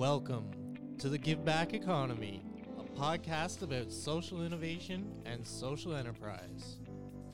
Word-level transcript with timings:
Welcome 0.00 0.48
to 0.96 1.10
the 1.10 1.18
Give 1.18 1.44
Back 1.44 1.74
Economy, 1.74 2.42
a 2.78 2.84
podcast 2.98 3.60
about 3.60 3.92
social 3.92 4.42
innovation 4.46 5.12
and 5.26 5.46
social 5.46 5.94
enterprise. 5.94 6.78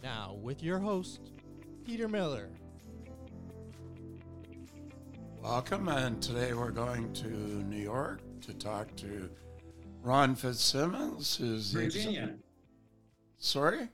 Now, 0.02 0.36
with 0.42 0.64
your 0.64 0.80
host, 0.80 1.30
Peter 1.84 2.08
Miller. 2.08 2.48
Welcome, 5.40 5.86
and 5.86 6.20
today 6.20 6.54
we're 6.54 6.72
going 6.72 7.12
to 7.12 7.28
New 7.28 7.80
York 7.80 8.20
to 8.40 8.52
talk 8.52 8.96
to 8.96 9.30
Ron 10.02 10.34
Fitzsimmons, 10.34 11.36
who's 11.36 11.72
the 11.72 11.82
Virginia. 11.82 12.34
sorry, 13.38 13.90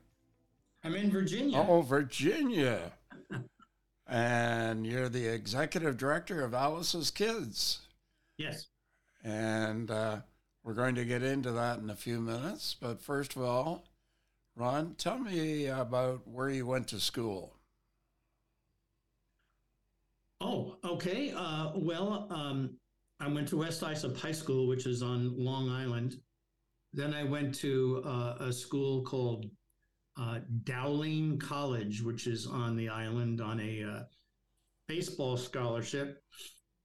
I'm 0.83 0.95
in 0.95 1.11
Virginia. 1.11 1.63
oh 1.69 1.83
Virginia, 1.83 2.93
and 4.07 4.87
you're 4.87 5.11
the 5.11 5.27
executive 5.27 5.99
director 5.99 6.43
of 6.43 6.55
Alice's 6.55 7.11
Kids, 7.11 7.83
Yes. 8.43 8.67
and 9.25 9.91
uh, 9.91 10.17
we're 10.65 10.75
going 10.75 10.95
to 10.97 11.05
get 11.05 11.23
into 11.23 11.53
that 11.53 11.79
in 11.79 11.91
a 11.91 11.97
few 11.97 12.21
minutes. 12.21 12.77
But 12.81 13.01
first 13.01 13.37
of 13.37 13.43
all, 13.43 13.85
Ron, 14.57 14.95
tell 14.97 15.19
me 15.19 15.67
about 15.67 16.27
where 16.27 16.51
you 16.51 16.67
went 16.67 16.89
to 16.89 17.01
school. 17.01 17.57
Oh, 20.41 20.77
okay. 20.85 21.33
Uh, 21.37 21.71
well, 21.77 22.27
um, 22.31 22.77
I 23.21 23.29
went 23.29 23.49
to 23.49 23.59
West 23.59 23.83
Islip 23.83 24.17
High 24.19 24.33
School, 24.33 24.67
which 24.67 24.87
is 24.87 25.03
on 25.03 25.39
Long 25.39 25.71
Island. 25.71 26.17
Then 26.93 27.15
I 27.15 27.23
went 27.23 27.55
to 27.57 28.03
uh, 28.05 28.37
a 28.41 28.53
school 28.53 29.03
called 29.03 29.47
uh, 30.21 30.41
Dowling 30.65 31.39
College, 31.39 32.03
which 32.03 32.27
is 32.27 32.47
on 32.47 32.77
the 32.77 32.89
island 32.89 33.41
on 33.41 33.61
a 33.61 33.85
uh, 33.85 34.03
baseball 34.89 35.37
scholarship. 35.37 36.23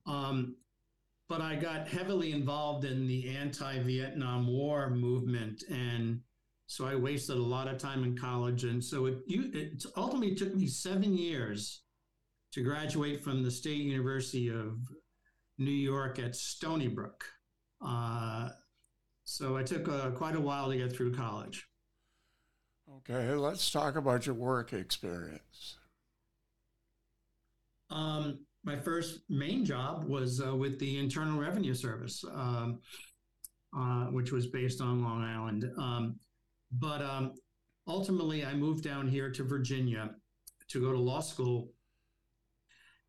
Um, 0.06 0.56
but 1.30 1.42
I 1.42 1.56
got 1.56 1.88
heavily 1.88 2.32
involved 2.32 2.86
in 2.86 3.08
the 3.08 3.36
anti 3.36 3.80
Vietnam 3.80 4.48
War 4.48 4.90
movement. 4.90 5.64
And 5.70 6.22
so 6.68 6.86
I 6.86 6.96
wasted 6.96 7.38
a 7.38 7.42
lot 7.42 7.68
of 7.68 7.78
time 7.78 8.04
in 8.04 8.18
college. 8.18 8.64
And 8.64 8.84
so 8.84 9.06
it, 9.08 9.18
you, 9.26 9.50
it 9.54 9.86
ultimately 9.96 10.36
took 10.36 10.56
me 10.56 10.68
seven 10.68 11.18
years 11.18 11.82
to 12.54 12.62
graduate 12.62 13.24
from 13.24 13.44
the 13.44 13.52
State 13.52 13.80
University 13.80 14.50
of 14.50 14.78
New 15.58 15.72
York 15.72 16.20
at 16.20 16.36
Stony 16.36 16.88
Brook. 16.88 17.26
Uh, 17.86 18.50
so 19.26 19.58
I 19.58 19.64
took 19.64 19.90
uh, 19.90 20.12
quite 20.12 20.36
a 20.36 20.42
while 20.42 20.70
to 20.70 20.78
get 20.78 20.96
through 20.96 21.14
college. 21.14 21.68
Okay, 22.98 23.34
let's 23.34 23.70
talk 23.70 23.98
about 23.98 24.26
your 24.26 24.36
work 24.36 24.72
experience. 24.72 25.78
Um, 27.90 28.40
my 28.68 28.76
first 28.76 29.22
main 29.30 29.64
job 29.64 30.04
was 30.10 30.42
uh, 30.46 30.54
with 30.54 30.78
the 30.78 31.00
Internal 31.00 31.40
Revenue 31.40 31.74
Service, 31.74 32.22
um, 32.36 32.80
uh, 33.76 34.08
which 34.08 34.34
was 34.34 34.48
based 34.48 34.82
on 34.82 35.02
Long 35.02 35.24
Island. 35.24 35.72
Um, 35.80 36.20
but 36.74 37.02
um, 37.02 37.32
ultimately, 37.88 38.44
I 38.44 38.54
moved 38.54 38.84
down 38.84 39.08
here 39.08 39.32
to 39.32 39.44
Virginia 39.46 40.10
to 40.68 40.82
go 40.82 40.92
to 40.92 41.00
law 41.00 41.22
school. 41.22 41.70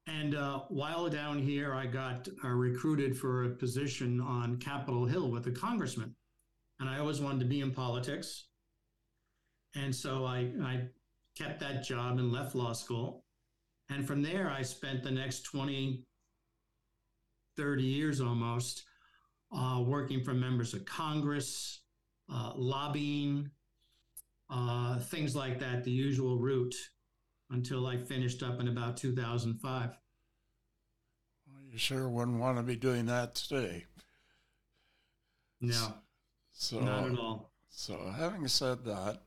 And 0.07 0.37
uh, 0.37 0.61
while 0.69 1.09
down 1.09 1.43
here, 1.43 1.75
I 1.75 1.87
got 1.87 2.29
uh, 2.45 2.49
recruited 2.51 3.19
for 3.19 3.45
a 3.45 3.51
position 3.51 4.21
on 4.21 4.59
Capitol 4.59 5.07
Hill 5.07 5.29
with 5.29 5.49
a 5.49 5.51
congressman. 5.51 6.15
And 6.79 6.89
I 6.89 7.01
always 7.01 7.21
wanted 7.21 7.41
to 7.41 7.47
be 7.47 7.63
in 7.63 7.73
politics. 7.73 8.47
And 9.75 9.93
so 9.93 10.25
I, 10.25 10.53
I 10.63 10.83
kept 11.37 11.59
that 11.61 11.83
job 11.83 12.21
and 12.21 12.31
left 12.31 12.55
law 12.55 12.73
school. 12.73 13.25
And 13.91 14.07
from 14.07 14.23
there, 14.23 14.51
I 14.51 14.63
spent 14.63 15.03
the 15.03 15.11
next 15.11 15.43
20, 15.43 16.05
30 17.57 17.83
years 17.83 18.21
almost 18.21 18.85
uh, 19.55 19.83
working 19.85 20.23
for 20.23 20.35
members 20.35 20.75
of 20.75 20.85
Congress, 20.85 21.81
uh, 22.33 22.53
lobbying, 22.55 23.51
uh, 24.51 24.99
things 24.99 25.35
like 25.35 25.59
that, 25.61 25.85
the 25.85 25.91
usual 25.91 26.39
route, 26.39 26.75
until 27.51 27.87
I 27.87 27.97
finished 27.97 28.43
up 28.43 28.61
in 28.61 28.69
about 28.69 28.97
2005. 28.99 29.91
Well, 31.47 31.63
you 31.65 31.79
sure 31.79 32.09
wouldn't 32.09 32.39
want 32.41 32.59
to 32.59 32.63
be 32.63 32.77
doing 32.77 33.07
that 33.07 33.35
today. 33.35 33.87
No, 35.61 35.95
So, 36.53 36.81
not 36.81 37.11
at 37.11 37.19
all. 37.19 37.53
So, 37.69 38.13
having 38.17 38.47
said 38.49 38.85
that, 38.85 39.23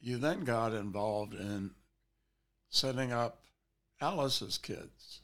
you 0.00 0.18
then 0.18 0.44
got 0.44 0.74
involved 0.74 1.32
in 1.34 1.70
setting 2.68 3.12
up 3.12 3.42
Alice's 4.00 4.58
Kids. 4.58 5.20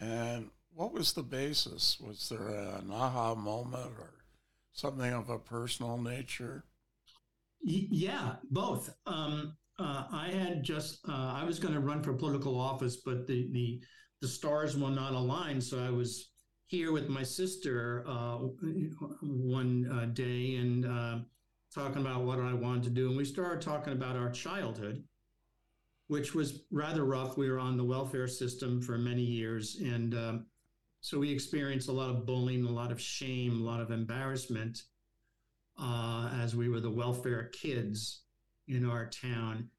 And 0.00 0.50
what 0.74 0.92
was 0.92 1.12
the 1.12 1.22
basis? 1.22 1.98
Was 2.00 2.28
there 2.28 2.48
an 2.48 2.90
aha 2.90 3.34
moment 3.34 3.92
or 3.98 4.24
something 4.72 5.12
of 5.12 5.30
a 5.30 5.38
personal 5.38 5.98
nature? 5.98 6.64
Yeah, 7.62 8.36
both. 8.50 8.92
Um, 9.06 9.56
uh, 9.78 10.04
I 10.10 10.28
had 10.28 10.62
just 10.62 10.98
uh, 11.08 11.34
I 11.36 11.44
was 11.44 11.58
going 11.58 11.74
to 11.74 11.80
run 11.80 12.02
for 12.02 12.12
political 12.12 12.58
office, 12.58 12.96
but 12.96 13.26
the 13.26 13.48
the 13.52 13.80
the 14.20 14.28
stars 14.28 14.76
will 14.76 14.90
not 14.90 15.12
align. 15.12 15.60
So 15.60 15.84
I 15.84 15.90
was 15.90 16.30
here 16.66 16.92
with 16.92 17.08
my 17.08 17.22
sister 17.22 18.04
uh, 18.06 18.38
one 19.20 19.88
uh, 19.92 20.06
day 20.06 20.56
and 20.56 20.86
uh, 20.86 21.18
talking 21.74 22.02
about 22.02 22.22
what 22.22 22.40
I 22.40 22.52
wanted 22.52 22.84
to 22.84 22.90
do, 22.90 23.08
and 23.08 23.16
we 23.16 23.24
started 23.24 23.60
talking 23.60 23.92
about 23.92 24.16
our 24.16 24.30
childhood, 24.30 25.04
which 26.12 26.34
was 26.34 26.60
rather 26.70 27.06
rough. 27.06 27.38
We 27.38 27.50
were 27.50 27.58
on 27.58 27.78
the 27.78 27.84
welfare 27.84 28.28
system 28.28 28.82
for 28.82 28.98
many 28.98 29.22
years, 29.22 29.78
and 29.82 30.14
um, 30.14 30.46
so 31.00 31.18
we 31.18 31.32
experienced 31.32 31.88
a 31.88 31.92
lot 31.92 32.10
of 32.10 32.26
bullying, 32.26 32.66
a 32.66 32.70
lot 32.70 32.92
of 32.92 33.00
shame, 33.00 33.62
a 33.62 33.64
lot 33.64 33.80
of 33.80 33.90
embarrassment 33.90 34.82
uh, 35.80 36.28
as 36.42 36.54
we 36.54 36.68
were 36.68 36.80
the 36.80 36.90
welfare 36.90 37.50
kids 37.54 38.24
in 38.68 38.84
our 38.84 39.08
town. 39.08 39.70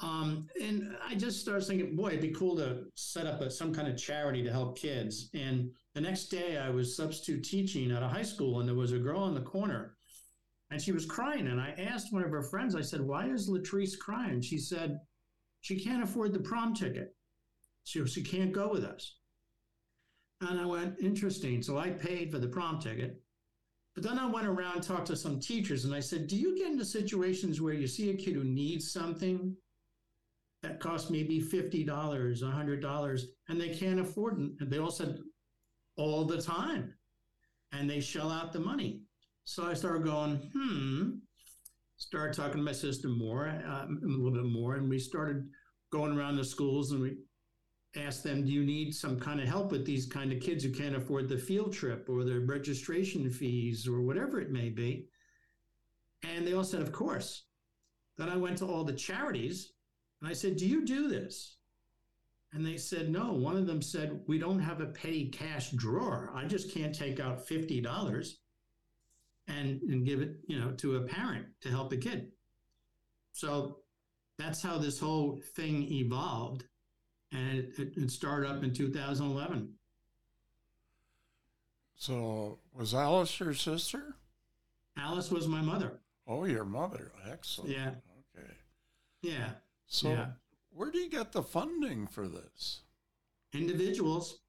Um, 0.00 0.46
and 0.62 0.94
I 1.04 1.14
just 1.14 1.40
started 1.40 1.66
thinking, 1.66 1.96
boy, 1.96 2.08
it'd 2.08 2.20
be 2.20 2.32
cool 2.32 2.54
to 2.56 2.84
set 2.94 3.26
up 3.26 3.40
a, 3.40 3.50
some 3.50 3.74
kind 3.74 3.88
of 3.88 3.96
charity 3.96 4.44
to 4.44 4.52
help 4.52 4.78
kids. 4.78 5.30
And 5.32 5.70
the 5.94 6.02
next 6.02 6.26
day, 6.26 6.58
I 6.58 6.68
was 6.68 6.94
substitute 6.96 7.44
teaching 7.44 7.90
at 7.92 8.02
a 8.02 8.08
high 8.08 8.22
school, 8.22 8.60
and 8.60 8.68
there 8.68 8.76
was 8.76 8.92
a 8.92 8.98
girl 8.98 9.26
in 9.26 9.34
the 9.34 9.40
corner, 9.40 9.96
and 10.70 10.82
she 10.82 10.92
was 10.92 11.06
crying. 11.06 11.46
And 11.46 11.58
I 11.58 11.70
asked 11.78 12.12
one 12.12 12.24
of 12.24 12.30
her 12.30 12.42
friends, 12.42 12.76
I 12.76 12.82
said, 12.82 13.00
"Why 13.00 13.26
is 13.30 13.48
Latrice 13.48 13.98
crying?" 13.98 14.42
She 14.42 14.58
said, 14.58 15.00
"She 15.60 15.78
can't 15.78 16.02
afford 16.02 16.32
the 16.32 16.40
prom 16.40 16.74
ticket, 16.74 17.16
so 17.84 18.04
she 18.04 18.22
can't 18.22 18.52
go 18.52 18.70
with 18.70 18.84
us." 18.84 19.18
And 20.40 20.60
I 20.60 20.66
went, 20.66 21.00
"Interesting." 21.00 21.62
So 21.62 21.78
I 21.78 21.90
paid 21.90 22.30
for 22.30 22.38
the 22.38 22.48
prom 22.48 22.80
ticket. 22.80 23.22
But 23.98 24.08
then 24.08 24.18
I 24.20 24.26
went 24.26 24.46
around 24.46 24.76
and 24.76 24.82
talked 24.84 25.08
to 25.08 25.16
some 25.16 25.40
teachers 25.40 25.84
and 25.84 25.92
I 25.92 25.98
said, 25.98 26.28
Do 26.28 26.36
you 26.36 26.56
get 26.56 26.68
into 26.70 26.84
situations 26.84 27.60
where 27.60 27.74
you 27.74 27.88
see 27.88 28.10
a 28.10 28.16
kid 28.16 28.34
who 28.34 28.44
needs 28.44 28.92
something 28.92 29.56
that 30.62 30.78
costs 30.78 31.10
maybe 31.10 31.40
$50, 31.40 31.84
$100, 31.84 33.22
and 33.48 33.60
they 33.60 33.70
can't 33.70 33.98
afford 33.98 34.40
it? 34.40 34.52
And 34.60 34.70
they 34.70 34.78
all 34.78 34.92
said, 34.92 35.18
All 35.96 36.24
the 36.24 36.40
time. 36.40 36.94
And 37.72 37.90
they 37.90 37.98
shell 37.98 38.30
out 38.30 38.52
the 38.52 38.60
money. 38.60 39.02
So 39.42 39.66
I 39.66 39.74
started 39.74 40.04
going, 40.04 40.48
Hmm. 40.54 41.10
Started 41.98 42.34
talking 42.34 42.58
to 42.58 42.62
my 42.62 42.72
sister 42.72 43.08
more, 43.08 43.48
uh, 43.48 43.86
a 43.86 44.06
little 44.06 44.30
bit 44.30 44.44
more, 44.44 44.76
and 44.76 44.88
we 44.88 44.98
started 44.98 45.48
going 45.90 46.16
around 46.16 46.36
the 46.36 46.44
schools 46.44 46.92
and 46.92 47.02
we 47.02 47.16
asked 47.96 48.22
them, 48.22 48.44
do 48.44 48.52
you 48.52 48.64
need 48.64 48.94
some 48.94 49.18
kind 49.18 49.40
of 49.40 49.48
help 49.48 49.72
with 49.72 49.84
these 49.84 50.06
kind 50.06 50.32
of 50.32 50.40
kids 50.40 50.62
who 50.62 50.70
can't 50.70 50.96
afford 50.96 51.28
the 51.28 51.36
field 51.36 51.72
trip 51.72 52.08
or 52.08 52.22
the 52.22 52.40
registration 52.40 53.28
fees 53.30 53.88
or 53.88 54.02
whatever 54.02 54.40
it 54.40 54.50
may 54.50 54.68
be? 54.68 55.06
And 56.22 56.46
they 56.46 56.52
all 56.52 56.64
said, 56.64 56.82
of 56.82 56.92
course. 56.92 57.44
Then 58.16 58.28
I 58.28 58.36
went 58.36 58.58
to 58.58 58.66
all 58.66 58.84
the 58.84 58.92
charities 58.92 59.72
and 60.20 60.30
I 60.30 60.34
said, 60.34 60.56
do 60.56 60.66
you 60.66 60.84
do 60.84 61.08
this? 61.08 61.56
And 62.52 62.64
they 62.64 62.76
said, 62.76 63.10
no. 63.10 63.32
One 63.32 63.56
of 63.56 63.66
them 63.66 63.82
said, 63.82 64.20
we 64.26 64.38
don't 64.38 64.60
have 64.60 64.80
a 64.80 64.86
petty 64.86 65.28
cash 65.30 65.70
drawer. 65.72 66.32
I 66.34 66.44
just 66.44 66.72
can't 66.72 66.94
take 66.94 67.20
out 67.20 67.46
$50 67.46 68.28
and, 69.48 69.80
and 69.82 70.04
give 70.04 70.20
it, 70.20 70.36
you 70.46 70.60
know, 70.60 70.72
to 70.72 70.96
a 70.96 71.00
parent 71.02 71.46
to 71.62 71.68
help 71.70 71.92
a 71.92 71.96
kid. 71.96 72.28
So 73.32 73.78
that's 74.38 74.62
how 74.62 74.78
this 74.78 74.98
whole 74.98 75.40
thing 75.56 75.82
evolved 75.90 76.64
and 77.32 77.58
it, 77.58 77.70
it, 77.78 77.96
it 77.96 78.10
started 78.10 78.48
up 78.48 78.62
in 78.62 78.72
2011. 78.72 79.72
So, 81.96 82.58
was 82.72 82.94
Alice 82.94 83.40
your 83.40 83.54
sister? 83.54 84.14
Alice 84.96 85.30
was 85.30 85.48
my 85.48 85.60
mother. 85.60 86.00
Oh, 86.26 86.44
your 86.44 86.64
mother. 86.64 87.10
Excellent. 87.28 87.70
Yeah. 87.70 87.90
Okay. 88.36 88.48
Yeah. 89.22 89.50
So, 89.88 90.10
Yeah. 90.10 90.26
where 90.70 90.90
do 90.90 90.98
you 90.98 91.10
get 91.10 91.32
the 91.32 91.42
funding 91.42 92.06
for 92.06 92.28
this? 92.28 92.82
Individuals, 93.52 94.40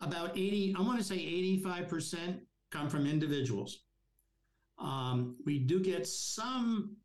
about 0.00 0.32
80, 0.36 0.74
I 0.76 0.82
want 0.82 0.98
to 0.98 1.04
say 1.04 1.16
85% 1.16 2.40
come 2.70 2.90
from 2.90 3.06
individuals. 3.06 3.84
Um, 4.78 5.36
we 5.44 5.58
do 5.58 5.80
get 5.80 6.06
some 6.06 6.96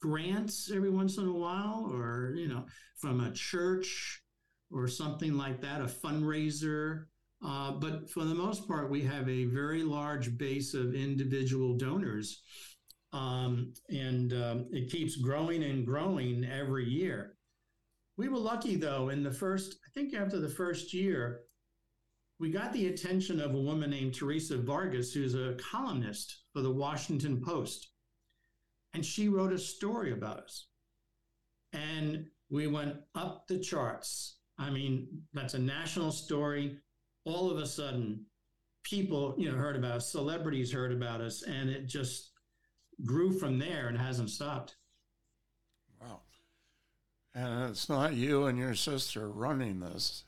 grants 0.00 0.70
every 0.74 0.90
once 0.90 1.16
in 1.18 1.26
a 1.26 1.32
while, 1.32 1.90
or, 1.90 2.34
you 2.36 2.48
know, 2.48 2.66
from 2.98 3.20
a 3.20 3.32
church 3.32 4.22
or 4.70 4.86
something 4.86 5.34
like 5.36 5.60
that, 5.62 5.80
a 5.80 5.86
fundraiser. 5.86 7.06
Uh, 7.44 7.72
but 7.72 8.10
for 8.10 8.24
the 8.24 8.34
most 8.34 8.66
part, 8.68 8.90
we 8.90 9.02
have 9.02 9.28
a 9.28 9.44
very 9.46 9.82
large 9.82 10.36
base 10.36 10.74
of 10.74 10.94
individual 10.94 11.76
donors. 11.76 12.42
Um, 13.12 13.72
and 13.90 14.32
um, 14.32 14.66
it 14.72 14.90
keeps 14.90 15.16
growing 15.16 15.62
and 15.62 15.86
growing 15.86 16.44
every 16.44 16.84
year. 16.84 17.36
We 18.16 18.28
were 18.28 18.38
lucky, 18.38 18.76
though, 18.76 19.08
in 19.08 19.22
the 19.22 19.32
first, 19.32 19.76
I 19.86 19.90
think 19.92 20.14
after 20.14 20.40
the 20.40 20.48
first 20.48 20.92
year, 20.92 21.40
we 22.38 22.50
got 22.50 22.72
the 22.72 22.88
attention 22.88 23.40
of 23.40 23.54
a 23.54 23.60
woman 23.60 23.90
named 23.90 24.14
Theresa 24.14 24.58
Vargas, 24.58 25.12
who's 25.12 25.34
a 25.34 25.54
columnist 25.54 26.43
for 26.54 26.62
the 26.62 26.70
Washington 26.70 27.42
Post. 27.44 27.90
And 28.94 29.04
she 29.04 29.28
wrote 29.28 29.52
a 29.52 29.58
story 29.58 30.12
about 30.12 30.38
us. 30.38 30.68
And 31.72 32.26
we 32.48 32.68
went 32.68 32.96
up 33.16 33.46
the 33.48 33.58
charts. 33.58 34.38
I 34.56 34.70
mean, 34.70 35.08
that's 35.32 35.54
a 35.54 35.58
national 35.58 36.12
story. 36.12 36.78
All 37.24 37.50
of 37.50 37.58
a 37.58 37.66
sudden, 37.66 38.24
people, 38.84 39.34
you 39.36 39.50
know, 39.50 39.58
heard 39.58 39.76
about 39.76 39.96
us, 39.96 40.12
celebrities 40.12 40.72
heard 40.72 40.92
about 40.92 41.20
us, 41.20 41.42
and 41.42 41.68
it 41.68 41.86
just 41.86 42.30
grew 43.04 43.32
from 43.32 43.58
there 43.58 43.88
and 43.88 43.98
hasn't 43.98 44.30
stopped. 44.30 44.76
Wow. 46.00 46.20
And 47.34 47.70
it's 47.70 47.88
not 47.88 48.14
you 48.14 48.46
and 48.46 48.56
your 48.56 48.74
sister 48.74 49.28
running 49.28 49.80
this. 49.80 50.24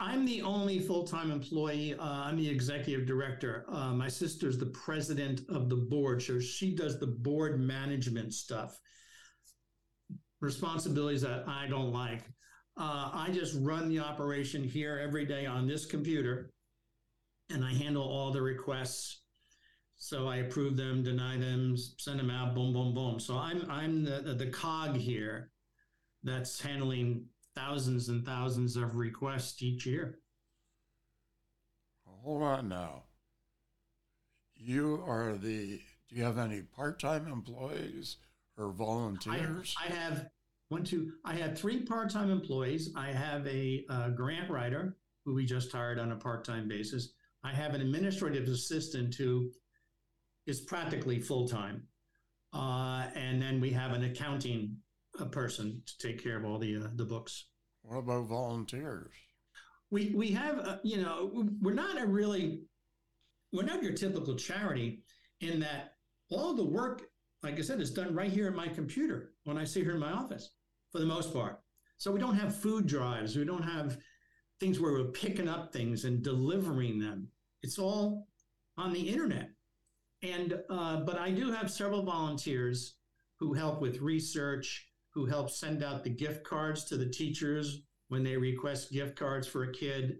I, 0.00 0.14
am 0.14 0.24
the 0.24 0.42
only 0.42 0.78
full 0.80 1.06
time 1.06 1.30
employee. 1.30 1.94
Uh, 1.94 2.02
I'm 2.02 2.36
the 2.36 2.48
executive 2.48 3.06
director. 3.06 3.64
Uh, 3.68 3.92
my 3.92 4.08
sister's 4.08 4.58
the 4.58 4.66
president 4.66 5.42
of 5.48 5.68
the 5.68 5.76
board. 5.76 6.22
So 6.22 6.40
she 6.40 6.74
does 6.74 6.98
the 6.98 7.06
board 7.06 7.60
management 7.60 8.34
stuff, 8.34 8.78
responsibilities 10.40 11.22
that 11.22 11.44
I 11.46 11.66
don't 11.68 11.92
like. 11.92 12.22
Uh, 12.76 13.10
I 13.12 13.30
just 13.32 13.54
run 13.60 13.88
the 13.88 13.98
operation 13.98 14.64
here 14.64 14.98
every 14.98 15.26
day 15.26 15.46
on 15.46 15.66
this 15.66 15.84
computer 15.84 16.50
and 17.50 17.64
I 17.64 17.72
handle 17.72 18.02
all 18.02 18.30
the 18.30 18.42
requests. 18.42 19.20
So 19.96 20.26
I 20.26 20.36
approve 20.36 20.76
them, 20.76 21.02
deny 21.02 21.36
them, 21.36 21.76
send 21.76 22.18
them 22.18 22.30
out, 22.30 22.54
boom, 22.54 22.72
boom, 22.72 22.94
boom. 22.94 23.20
So 23.20 23.36
I'm 23.36 23.70
I'm 23.70 24.04
the 24.04 24.34
the 24.36 24.48
cog 24.48 24.96
here 24.96 25.50
that's 26.24 26.60
handling 26.60 27.26
thousands 27.54 28.08
and 28.08 28.24
thousands 28.24 28.76
of 28.76 28.96
requests 28.96 29.62
each 29.62 29.86
year. 29.86 30.18
Hold 32.06 32.42
on 32.42 32.68
now. 32.68 33.04
You 34.54 35.02
are 35.06 35.36
the, 35.36 35.80
do 36.08 36.16
you 36.16 36.22
have 36.22 36.38
any 36.38 36.62
part 36.62 37.00
time 37.00 37.26
employees 37.26 38.18
or 38.56 38.72
volunteers? 38.72 39.74
I, 39.78 39.86
I, 39.86 39.88
have 39.88 40.26
one, 40.68 40.84
two, 40.84 41.12
I 41.24 41.34
have 41.34 41.58
three 41.58 41.82
part 41.82 42.10
time 42.10 42.30
employees. 42.30 42.90
I 42.94 43.08
have 43.08 43.46
a, 43.46 43.84
grant 44.14 44.50
writer 44.50 44.96
who 45.24 45.34
we 45.34 45.44
just 45.44 45.72
hired 45.72 45.98
on 45.98 46.12
a 46.12 46.16
part 46.16 46.44
time 46.44 46.68
basis. 46.68 47.12
I 47.44 47.52
have 47.52 47.74
an 47.74 47.80
administrative 47.80 48.46
assistant 48.48 49.14
who 49.14 49.50
is 50.46 50.60
practically 50.60 51.20
full 51.20 51.48
time. 51.48 51.82
Uh, 52.52 53.06
and 53.16 53.40
then 53.40 53.60
we 53.60 53.70
have 53.70 53.92
an 53.92 54.04
accounting 54.04 54.76
a 55.18 55.26
person 55.26 55.82
to 55.86 56.06
take 56.06 56.22
care 56.22 56.36
of 56.36 56.44
all 56.44 56.58
the 56.58 56.76
uh, 56.76 56.88
the 56.94 57.04
books. 57.04 57.46
What 57.82 57.98
about 57.98 58.28
volunteers? 58.28 59.12
We 59.90 60.12
we 60.14 60.30
have 60.32 60.58
uh, 60.60 60.78
you 60.82 61.02
know 61.02 61.46
we're 61.60 61.74
not 61.74 62.00
a 62.00 62.06
really 62.06 62.62
we're 63.52 63.64
not 63.64 63.82
your 63.82 63.92
typical 63.92 64.36
charity 64.36 65.02
in 65.40 65.60
that 65.60 65.94
all 66.30 66.54
the 66.54 66.64
work 66.64 67.02
like 67.42 67.58
I 67.58 67.62
said 67.62 67.80
is 67.80 67.90
done 67.90 68.14
right 68.14 68.30
here 68.30 68.48
in 68.48 68.54
my 68.54 68.68
computer 68.68 69.32
when 69.44 69.58
I 69.58 69.64
sit 69.64 69.82
here 69.82 69.94
in 69.94 70.00
my 70.00 70.12
office 70.12 70.50
for 70.90 70.98
the 70.98 71.06
most 71.06 71.32
part. 71.32 71.60
So 71.98 72.10
we 72.12 72.20
don't 72.20 72.36
have 72.36 72.56
food 72.56 72.86
drives. 72.86 73.36
We 73.36 73.44
don't 73.44 73.62
have 73.62 73.98
things 74.60 74.78
where 74.78 74.92
we're 74.92 75.10
picking 75.10 75.48
up 75.48 75.72
things 75.72 76.04
and 76.04 76.22
delivering 76.22 76.98
them. 76.98 77.28
It's 77.62 77.78
all 77.78 78.28
on 78.78 78.92
the 78.92 79.08
internet. 79.08 79.50
And 80.22 80.60
uh, 80.70 81.00
but 81.00 81.18
I 81.18 81.30
do 81.30 81.50
have 81.50 81.70
several 81.70 82.02
volunteers 82.02 82.94
who 83.38 83.52
help 83.52 83.80
with 83.80 84.00
research 84.00 84.86
who 85.12 85.26
helps 85.26 85.58
send 85.58 85.82
out 85.82 86.04
the 86.04 86.10
gift 86.10 86.44
cards 86.44 86.84
to 86.84 86.96
the 86.96 87.08
teachers 87.08 87.82
when 88.08 88.22
they 88.22 88.36
request 88.36 88.92
gift 88.92 89.16
cards 89.16 89.46
for 89.46 89.64
a 89.64 89.72
kid, 89.72 90.18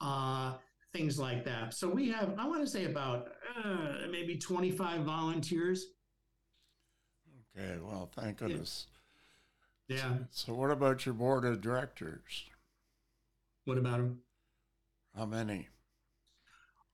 uh, 0.00 0.54
things 0.92 1.18
like 1.18 1.44
that. 1.44 1.74
So 1.74 1.88
we 1.88 2.08
have, 2.10 2.34
I 2.38 2.46
want 2.46 2.60
to 2.60 2.66
say 2.66 2.84
about 2.84 3.28
uh, 3.64 4.06
maybe 4.10 4.38
25 4.38 5.02
volunteers. 5.02 5.86
Okay, 7.56 7.78
well, 7.82 8.10
thank 8.14 8.38
goodness. 8.38 8.86
Yeah. 9.88 10.18
So, 10.30 10.52
so 10.52 10.54
what 10.54 10.70
about 10.70 11.06
your 11.06 11.14
board 11.14 11.44
of 11.44 11.60
directors? 11.60 12.44
What 13.64 13.78
about 13.78 13.98
them? 13.98 14.20
How 15.16 15.26
many? 15.26 15.68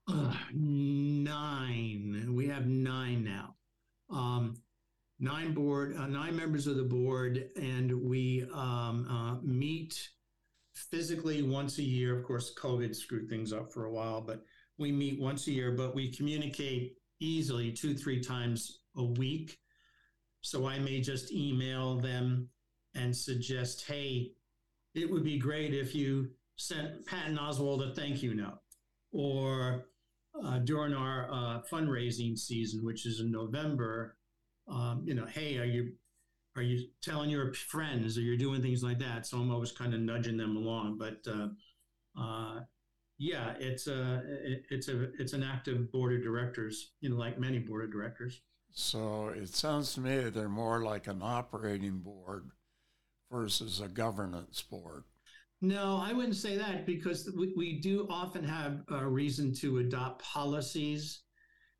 Uh, 0.07 0.33
nine. 0.53 2.33
We 2.33 2.47
have 2.47 2.65
nine 2.67 3.23
now. 3.23 3.55
Um, 4.09 4.55
nine 5.25 5.53
board, 5.53 5.97
uh, 5.97 6.05
nine 6.05 6.35
members 6.35 6.67
of 6.67 6.77
the 6.77 6.83
board, 6.83 7.49
and 7.55 7.91
we 7.91 8.47
um, 8.53 9.07
uh, 9.09 9.35
meet 9.41 10.09
physically 10.75 11.41
once 11.41 11.79
a 11.79 11.83
year. 11.83 12.15
Of 12.17 12.23
course, 12.23 12.53
COVID 12.57 12.95
screwed 12.95 13.27
things 13.27 13.51
up 13.51 13.73
for 13.73 13.85
a 13.85 13.91
while, 13.91 14.21
but 14.21 14.43
we 14.77 14.91
meet 14.91 15.19
once 15.19 15.47
a 15.47 15.51
year. 15.51 15.71
But 15.71 15.95
we 15.95 16.11
communicate 16.11 16.93
easily 17.19 17.71
two, 17.71 17.95
three 17.95 18.21
times 18.21 18.81
a 18.95 19.03
week. 19.03 19.57
So 20.41 20.67
I 20.67 20.77
may 20.77 21.01
just 21.01 21.31
email 21.31 21.99
them 21.99 22.49
and 22.93 23.15
suggest, 23.15 23.85
hey, 23.87 24.31
it 24.93 25.09
would 25.09 25.23
be 25.23 25.39
great 25.39 25.73
if 25.73 25.95
you 25.95 26.29
sent 26.57 27.05
Patton 27.07 27.37
Oswalt 27.37 27.91
a 27.91 27.95
thank 27.95 28.21
you 28.21 28.35
note, 28.35 28.59
or 29.11 29.87
uh, 30.43 30.59
during 30.59 30.93
our 30.93 31.27
uh, 31.31 31.61
fundraising 31.71 32.37
season, 32.37 32.85
which 32.85 33.05
is 33.05 33.21
in 33.21 33.31
November, 33.31 34.17
um, 34.67 35.03
you 35.05 35.13
know, 35.13 35.25
hey, 35.25 35.57
are 35.57 35.65
you 35.65 35.93
are 36.55 36.61
you 36.61 36.87
telling 37.01 37.29
your 37.29 37.53
friends 37.53 38.17
or 38.17 38.21
you're 38.21 38.37
doing 38.37 38.61
things 38.61 38.83
like 38.83 38.99
that? 38.99 39.25
So 39.25 39.37
I'm 39.37 39.51
always 39.51 39.71
kind 39.71 39.93
of 39.93 39.99
nudging 39.99 40.37
them 40.37 40.55
along. 40.55 40.97
But 40.97 41.17
uh, 41.27 41.47
uh, 42.19 42.61
yeah, 43.17 43.53
it's 43.59 43.87
a 43.87 44.21
it's 44.69 44.87
a 44.87 45.09
it's 45.19 45.33
an 45.33 45.43
active 45.43 45.91
board 45.91 46.13
of 46.13 46.23
directors, 46.23 46.93
you 47.01 47.09
know, 47.09 47.17
like 47.17 47.39
many 47.39 47.59
board 47.59 47.83
of 47.83 47.91
directors. 47.91 48.41
So 48.71 49.29
it 49.29 49.49
sounds 49.49 49.93
to 49.93 50.01
me 50.01 50.29
they're 50.29 50.49
more 50.49 50.83
like 50.83 51.07
an 51.07 51.21
operating 51.21 51.99
board 51.99 52.49
versus 53.31 53.79
a 53.79 53.87
governance 53.87 54.61
board. 54.61 55.03
No, 55.61 55.97
I 55.97 56.13
wouldn't 56.13 56.35
say 56.35 56.57
that 56.57 56.85
because 56.85 57.31
we, 57.35 57.53
we 57.55 57.79
do 57.79 58.05
often 58.09 58.43
have 58.43 58.81
a 58.89 59.07
reason 59.07 59.53
to 59.55 59.77
adopt 59.77 60.21
policies, 60.21 61.21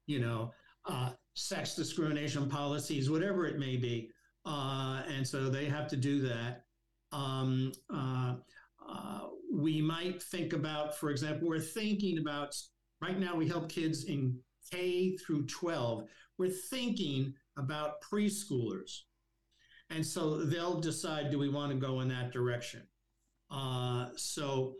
you 0.07 0.19
know, 0.19 0.53
uh, 0.85 1.11
sex 1.35 1.75
discrimination 1.75 2.49
policies, 2.49 3.09
whatever 3.09 3.45
it 3.45 3.59
may 3.59 3.75
be. 3.77 4.09
Uh, 4.45 5.03
and 5.07 5.27
so 5.27 5.49
they 5.49 5.65
have 5.65 5.87
to 5.89 5.97
do 5.97 6.21
that. 6.21 6.63
Um, 7.11 7.71
uh, 7.93 8.35
uh, 8.87 9.19
we 9.53 9.81
might 9.81 10.21
think 10.23 10.53
about, 10.53 10.97
for 10.97 11.09
example, 11.09 11.47
we're 11.47 11.59
thinking 11.59 12.19
about 12.19 12.55
right 13.01 13.19
now 13.19 13.35
we 13.35 13.47
help 13.47 13.69
kids 13.69 14.05
in 14.05 14.37
K 14.71 15.17
through 15.17 15.45
12. 15.47 16.05
We're 16.37 16.49
thinking 16.49 17.33
about 17.57 18.01
preschoolers. 18.01 19.01
And 19.89 20.05
so 20.05 20.37
they'll 20.37 20.79
decide 20.79 21.31
do 21.31 21.39
we 21.39 21.49
want 21.49 21.71
to 21.71 21.77
go 21.77 22.01
in 22.01 22.07
that 22.09 22.31
direction? 22.31 22.83
Uh, 23.51 24.07
so, 24.15 24.75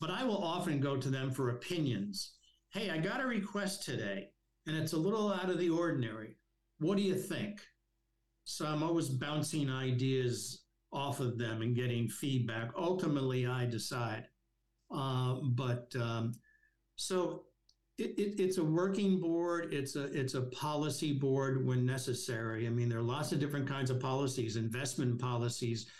but 0.00 0.10
I 0.10 0.24
will 0.24 0.42
often 0.42 0.80
go 0.80 0.96
to 0.96 1.08
them 1.08 1.30
for 1.30 1.50
opinions. 1.50 2.32
Hey, 2.70 2.90
I 2.90 2.98
got 2.98 3.20
a 3.20 3.26
request 3.26 3.84
today 3.84 4.30
and 4.68 4.76
it's 4.76 4.92
a 4.92 4.98
little 4.98 5.32
out 5.32 5.48
of 5.48 5.58
the 5.58 5.70
ordinary. 5.70 6.36
What 6.78 6.98
do 6.98 7.02
you 7.02 7.14
think? 7.14 7.60
So 8.44 8.66
I'm 8.66 8.82
always 8.82 9.08
bouncing 9.08 9.70
ideas 9.70 10.64
off 10.92 11.20
of 11.20 11.38
them 11.38 11.62
and 11.62 11.74
getting 11.74 12.08
feedback. 12.08 12.70
Ultimately, 12.76 13.46
I 13.46 13.64
decide. 13.64 14.26
Uh, 14.94 15.36
but 15.42 15.92
um, 15.98 16.32
so 16.96 17.44
it, 17.96 18.18
it, 18.18 18.40
it's 18.40 18.58
a 18.58 18.64
working 18.64 19.20
board. 19.20 19.72
It's 19.72 19.96
a 19.96 20.04
it's 20.04 20.34
a 20.34 20.42
policy 20.42 21.14
board 21.14 21.66
when 21.66 21.84
necessary. 21.84 22.66
I 22.66 22.70
mean, 22.70 22.88
there 22.88 22.98
are 22.98 23.02
lots 23.02 23.32
of 23.32 23.40
different 23.40 23.68
kinds 23.68 23.90
of 23.90 24.00
policies, 24.00 24.56
investment 24.56 25.18
policies. 25.18 25.90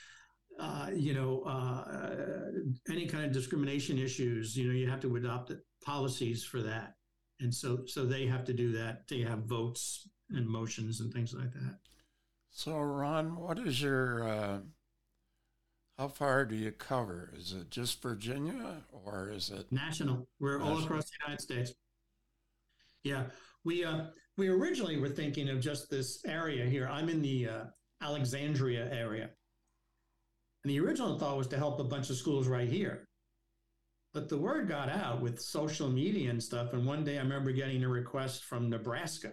Uh, 0.60 0.90
you 0.92 1.14
know, 1.14 1.42
uh, 1.42 2.50
any 2.90 3.06
kind 3.06 3.24
of 3.24 3.32
discrimination 3.32 3.96
issues. 3.96 4.56
You 4.56 4.68
know, 4.68 4.74
you 4.74 4.90
have 4.90 5.00
to 5.00 5.16
adopt 5.16 5.52
policies 5.84 6.44
for 6.44 6.60
that 6.62 6.97
and 7.40 7.54
so 7.54 7.80
so 7.86 8.04
they 8.04 8.26
have 8.26 8.44
to 8.46 8.52
do 8.52 8.72
that. 8.72 9.08
They 9.08 9.20
have 9.20 9.44
votes 9.44 10.08
and 10.30 10.46
motions 10.46 11.00
and 11.00 11.12
things 11.12 11.32
like 11.34 11.52
that. 11.52 11.78
So, 12.50 12.76
Ron, 12.76 13.36
what 13.36 13.58
is 13.58 13.80
your 13.80 14.28
uh, 14.28 14.58
how 15.98 16.08
far 16.08 16.44
do 16.44 16.54
you 16.54 16.72
cover? 16.72 17.32
Is 17.36 17.52
it 17.52 17.70
just 17.70 18.02
Virginia 18.02 18.82
or 18.92 19.30
is 19.30 19.50
it 19.50 19.70
national? 19.72 20.28
We're 20.38 20.58
national? 20.58 20.76
all 20.76 20.84
across 20.84 21.04
the 21.04 21.16
United 21.26 21.42
States. 21.42 21.74
Yeah, 23.02 23.24
we 23.64 23.84
uh, 23.84 24.06
we 24.36 24.48
originally 24.48 24.98
were 24.98 25.08
thinking 25.08 25.48
of 25.48 25.60
just 25.60 25.90
this 25.90 26.24
area 26.24 26.64
here. 26.64 26.88
I'm 26.90 27.08
in 27.08 27.22
the 27.22 27.48
uh, 27.48 27.64
Alexandria 28.00 28.88
area, 28.92 29.30
and 30.64 30.70
the 30.70 30.80
original 30.80 31.18
thought 31.18 31.36
was 31.36 31.48
to 31.48 31.56
help 31.56 31.80
a 31.80 31.84
bunch 31.84 32.10
of 32.10 32.16
schools 32.16 32.46
right 32.46 32.68
here. 32.68 33.07
But 34.18 34.28
the 34.28 34.36
word 34.36 34.68
got 34.68 34.88
out 34.88 35.20
with 35.20 35.40
social 35.40 35.88
media 35.88 36.30
and 36.30 36.42
stuff. 36.42 36.72
And 36.72 36.84
one 36.84 37.04
day 37.04 37.18
I 37.18 37.22
remember 37.22 37.52
getting 37.52 37.84
a 37.84 37.88
request 37.88 38.46
from 38.46 38.68
Nebraska. 38.68 39.30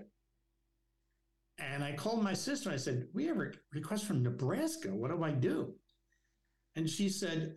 And 1.58 1.84
I 1.84 1.94
called 1.94 2.24
my 2.24 2.36
sister. 2.36 2.70
I 2.70 2.76
said, 2.76 3.08
We 3.12 3.26
have 3.26 3.40
a 3.40 3.50
request 3.74 4.06
from 4.06 4.22
Nebraska. 4.22 4.90
What 4.90 5.10
do 5.10 5.24
I 5.24 5.32
do? 5.32 5.74
And 6.76 6.88
she 6.88 7.10
said, 7.10 7.56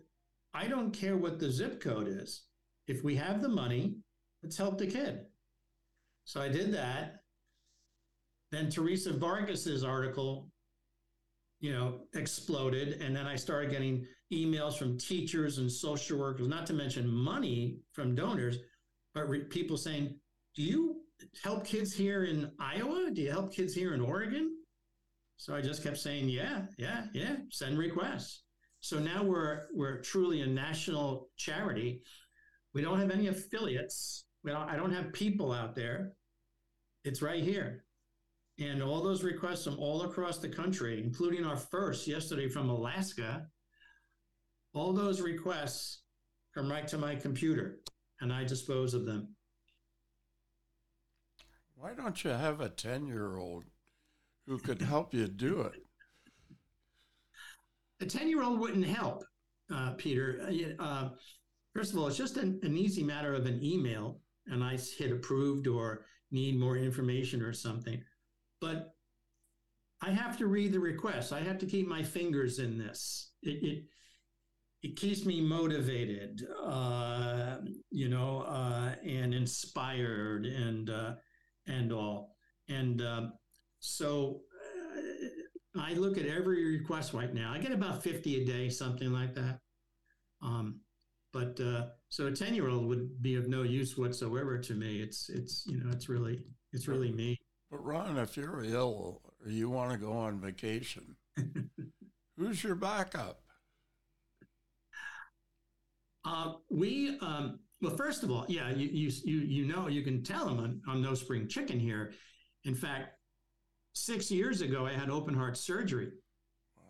I 0.55 0.67
don't 0.67 0.89
care 0.89 1.17
what 1.17 1.37
the 1.37 1.51
zip 1.51 1.79
code 1.79 2.07
is. 2.07 2.45
If 2.87 3.03
we 3.03 3.15
have 3.17 3.43
the 3.43 3.49
money, 3.49 3.97
let's 4.41 4.57
help 4.57 4.79
the 4.79 4.87
kid. 4.87 5.19
So 6.25 6.41
I 6.41 6.47
did 6.47 6.73
that. 6.73 7.17
Then 8.51 8.71
Theresa 8.71 9.13
Vargas's 9.13 9.83
article, 9.83 10.49
you 11.59 11.73
know, 11.73 12.01
exploded. 12.15 13.01
And 13.01 13.15
then 13.15 13.27
I 13.27 13.35
started 13.35 13.71
getting 13.71 14.05
emails 14.33 14.77
from 14.77 14.97
teachers 14.97 15.57
and 15.57 15.71
social 15.71 16.19
workers, 16.19 16.47
not 16.47 16.65
to 16.67 16.73
mention 16.73 17.07
money 17.07 17.79
from 17.93 18.15
donors, 18.15 18.57
but 19.13 19.27
re- 19.27 19.43
people 19.43 19.77
saying, 19.77 20.15
Do 20.55 20.63
you 20.63 21.01
help 21.43 21.65
kids 21.65 21.93
here 21.93 22.25
in 22.25 22.51
Iowa? 22.59 23.09
Do 23.13 23.21
you 23.21 23.31
help 23.31 23.53
kids 23.53 23.73
here 23.73 23.93
in 23.93 24.01
Oregon? 24.01 24.55
So 25.37 25.55
I 25.55 25.61
just 25.61 25.83
kept 25.83 25.97
saying, 25.97 26.29
Yeah, 26.29 26.63
yeah, 26.77 27.05
yeah, 27.13 27.37
send 27.51 27.77
requests. 27.77 28.43
So 28.81 28.99
now 28.99 29.23
we're 29.23 29.63
we're 29.73 30.01
truly 30.01 30.41
a 30.41 30.47
national 30.47 31.29
charity. 31.37 32.01
We 32.73 32.81
don't 32.81 32.99
have 32.99 33.11
any 33.11 33.27
affiliates. 33.27 34.25
We 34.43 34.51
don't, 34.51 34.69
I 34.69 34.77
don't 34.77 34.93
have 34.93 35.11
people 35.11 35.51
out 35.51 35.75
there. 35.75 36.13
It's 37.03 37.21
right 37.21 37.43
here. 37.43 37.83
And 38.59 38.83
all 38.83 39.01
those 39.01 39.23
requests 39.23 39.63
from 39.63 39.79
all 39.79 40.01
across 40.03 40.39
the 40.39 40.49
country, 40.49 41.01
including 41.01 41.45
our 41.45 41.55
first 41.55 42.07
yesterday 42.07 42.49
from 42.49 42.69
Alaska, 42.69 43.45
all 44.73 44.91
those 44.91 45.21
requests 45.21 46.01
come 46.53 46.69
right 46.69 46.87
to 46.87 46.97
my 46.97 47.15
computer 47.15 47.79
and 48.21 48.33
I 48.33 48.43
dispose 48.43 48.93
of 48.93 49.05
them. 49.05 49.35
Why 51.75 51.93
don't 51.93 52.21
you 52.23 52.31
have 52.31 52.59
a 52.59 52.69
10 52.69 53.07
year 53.07 53.37
old 53.37 53.63
who 54.45 54.57
could 54.57 54.81
help 54.81 55.13
you 55.13 55.27
do 55.27 55.61
it? 55.61 55.81
A 58.01 58.05
10 58.05 58.27
year 58.27 58.43
old 58.43 58.59
wouldn't 58.59 58.85
help, 58.85 59.23
uh, 59.73 59.91
Peter. 59.91 60.41
Uh, 60.49 60.83
uh, 60.83 61.09
first 61.73 61.93
of 61.93 61.97
all, 61.97 62.07
it's 62.07 62.17
just 62.17 62.35
an, 62.35 62.59
an 62.63 62.75
easy 62.75 63.03
matter 63.03 63.33
of 63.33 63.45
an 63.45 63.63
email, 63.63 64.19
and 64.47 64.61
I 64.63 64.77
hit 64.97 65.11
approved 65.11 65.67
or 65.67 66.05
need 66.31 66.59
more 66.59 66.75
information 66.75 67.41
or 67.41 67.53
something. 67.53 68.03
But 68.61 68.93
I 70.01 70.11
have 70.11 70.37
to 70.37 70.47
read 70.47 70.71
the 70.71 70.79
request. 70.79 71.33
I 71.33 71.41
have 71.41 71.57
to 71.59 71.65
keep 71.65 71.87
my 71.87 72.03
fingers 72.03 72.59
in 72.59 72.77
this. 72.77 73.31
It 73.41 73.63
it, 73.63 73.83
it 74.81 74.95
keeps 74.95 75.25
me 75.25 75.41
motivated, 75.41 76.41
uh, 76.63 77.57
you 77.91 78.07
know, 78.07 78.41
uh, 78.41 78.95
and 79.05 79.33
inspired, 79.33 80.45
and 80.45 80.89
uh, 80.89 81.15
and 81.67 81.91
all. 81.91 82.35
And 82.69 83.01
um, 83.01 83.33
so 83.79 84.41
I 85.77 85.93
look 85.93 86.17
at 86.17 86.25
every 86.25 86.77
request 86.77 87.13
right 87.13 87.33
now. 87.33 87.51
I 87.51 87.59
get 87.59 87.71
about 87.71 88.03
50 88.03 88.41
a 88.41 88.45
day, 88.45 88.69
something 88.69 89.11
like 89.11 89.35
that. 89.35 89.59
Um, 90.41 90.81
but 91.31 91.59
uh, 91.59 91.87
so 92.09 92.27
a 92.27 92.31
10 92.31 92.55
year 92.55 92.69
old 92.69 92.87
would 92.87 93.21
be 93.21 93.35
of 93.35 93.47
no 93.47 93.63
use 93.63 93.97
whatsoever 93.97 94.57
to 94.57 94.73
me. 94.73 95.01
It's, 95.01 95.29
it's, 95.29 95.65
you 95.67 95.77
know, 95.77 95.91
it's 95.91 96.09
really, 96.09 96.43
it's 96.73 96.87
really 96.87 97.11
me. 97.11 97.37
But 97.69 97.85
Ron, 97.85 98.17
if 98.17 98.35
you're 98.35 98.63
ill 98.63 99.21
or 99.43 99.49
you 99.49 99.69
want 99.69 99.91
to 99.91 99.97
go 99.97 100.13
on 100.13 100.39
vacation, 100.39 101.15
who's 102.37 102.63
your 102.63 102.75
backup? 102.75 103.41
Uh, 106.25 106.53
we, 106.69 107.17
um, 107.21 107.59
well, 107.81 107.95
first 107.95 108.23
of 108.23 108.31
all, 108.31 108.45
yeah, 108.49 108.71
you, 108.71 108.89
you, 108.91 109.11
you, 109.23 109.37
you 109.39 109.65
know, 109.65 109.87
you 109.87 110.01
can 110.01 110.23
tell 110.23 110.45
them 110.45 110.59
on, 110.59 110.81
on 110.87 111.01
No 111.01 111.13
Spring 111.13 111.47
Chicken 111.47 111.79
here. 111.79 112.13
In 112.65 112.75
fact, 112.75 113.13
six 113.93 114.29
years 114.31 114.61
ago, 114.61 114.85
I 114.85 114.93
had 114.93 115.09
open 115.09 115.33
heart 115.33 115.57
surgery. 115.57 116.09
Wow. 116.75 116.83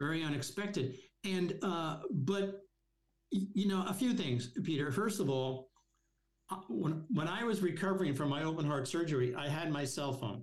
Very 0.00 0.22
unexpected. 0.22 0.96
And, 1.24 1.54
uh, 1.62 1.98
but, 2.10 2.60
you 3.30 3.68
know, 3.68 3.84
a 3.88 3.94
few 3.94 4.12
things, 4.12 4.50
Peter. 4.62 4.92
First 4.92 5.20
of 5.20 5.30
all, 5.30 5.70
when, 6.68 7.04
when 7.08 7.28
I 7.28 7.44
was 7.44 7.60
recovering 7.60 8.14
from 8.14 8.28
my 8.28 8.44
open 8.44 8.66
heart 8.66 8.88
surgery, 8.88 9.34
I 9.34 9.48
had 9.48 9.70
my 9.70 9.84
cell 9.84 10.12
phone 10.12 10.42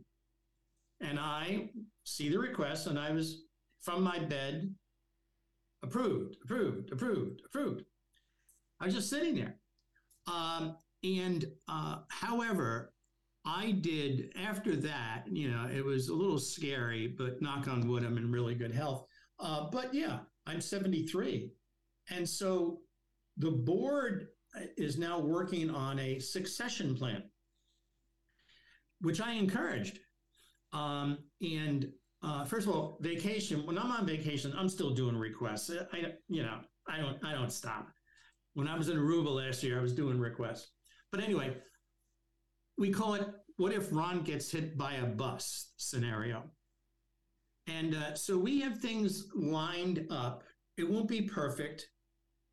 and 1.02 1.20
I 1.20 1.70
see 2.04 2.30
the 2.30 2.40
request 2.40 2.88
and 2.88 2.98
I 2.98 3.12
was 3.12 3.44
from 3.82 4.04
my 4.04 4.20
bed, 4.20 4.74
approved, 5.84 6.38
approved, 6.44 6.92
approved, 6.92 7.42
approved. 7.46 7.84
I 8.80 8.86
was 8.86 8.94
just 8.94 9.10
sitting 9.10 9.36
there. 9.36 9.56
Um, 10.28 10.78
and 11.04 11.46
uh, 11.68 12.00
however, 12.10 12.94
I 13.46 13.72
did 13.72 14.32
after 14.42 14.76
that, 14.78 15.24
you 15.30 15.52
know, 15.52 15.68
it 15.74 15.84
was 15.84 16.08
a 16.08 16.16
little 16.16 16.40
scary, 16.40 17.08
but 17.08 17.42
knock 17.42 17.68
on 17.68 17.88
wood, 17.88 18.04
I'm 18.04 18.18
in 18.18 18.32
really 18.32 18.56
good 18.56 18.74
health. 18.74 19.06
Uh, 19.40 19.70
but 19.70 19.94
yeah, 19.94 20.20
I'm 20.48 20.62
73. 20.62 21.52
And 22.10 22.28
so 22.28 22.80
the 23.38 23.52
board 23.52 24.28
is 24.78 24.98
now 24.98 25.20
working 25.20 25.70
on 25.70 26.00
a 26.00 26.20
succession 26.20 26.96
plan, 26.96 27.24
which 29.02 29.22
I 29.22 29.34
encouraged. 29.34 30.00
Um, 30.72 31.20
and 31.42 31.92
uh, 32.24 32.46
first 32.46 32.68
of 32.68 32.74
all, 32.74 32.98
vacation. 33.02 33.66
When 33.66 33.78
I'm 33.78 33.92
on 33.92 34.06
vacation, 34.06 34.54
I'm 34.58 34.70
still 34.70 34.92
doing 34.92 35.18
requests. 35.18 35.72
I, 35.92 36.14
you 36.30 36.44
know, 36.44 36.60
I 36.88 36.98
don't, 36.98 37.18
I 37.24 37.34
don't 37.34 37.52
stop. 37.52 37.90
When 38.54 38.68
I 38.68 38.78
was 38.78 38.90
in 38.90 38.98
Aruba 38.98 39.36
last 39.36 39.64
year, 39.64 39.80
I 39.80 39.82
was 39.82 39.94
doing 39.94 40.20
requests. 40.20 40.72
But 41.12 41.22
anyway, 41.22 41.56
we 42.78 42.92
call 42.92 43.16
it 43.16 43.28
what 43.58 43.74
if 43.74 43.92
Ron 43.92 44.24
gets 44.24 44.52
hit 44.52 44.78
by 44.78 44.94
a 44.94 45.06
bus 45.06 45.74
scenario. 45.78 46.44
And 47.68 47.96
uh, 47.96 48.16
so 48.16 48.38
we 48.38 48.60
have 48.62 48.80
things 48.80 49.28
lined 49.36 50.08
up. 50.10 50.44
It 50.78 50.90
won't 50.90 51.08
be 51.08 51.22
perfect, 51.22 51.88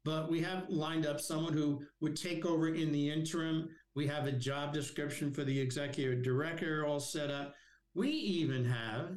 but 0.05 0.31
we 0.31 0.41
have 0.41 0.69
lined 0.69 1.07
up 1.07 1.21
someone 1.21 1.53
who 1.53 1.83
would 2.01 2.17
take 2.17 2.47
over 2.47 2.75
in 2.75 2.93
the 2.93 3.11
interim. 3.11 3.69
We 3.95 4.07
have 4.07 4.27
a 4.27 4.33
job 4.33 4.73
description 4.73 5.33
for 5.33 5.45
the 5.45 5.59
executive 5.59 6.23
director 6.23 6.87
all 6.87 7.01
set 7.01 7.31
up. 7.31 7.55
We 7.95 8.09
even 8.09 8.65
have 8.65 9.17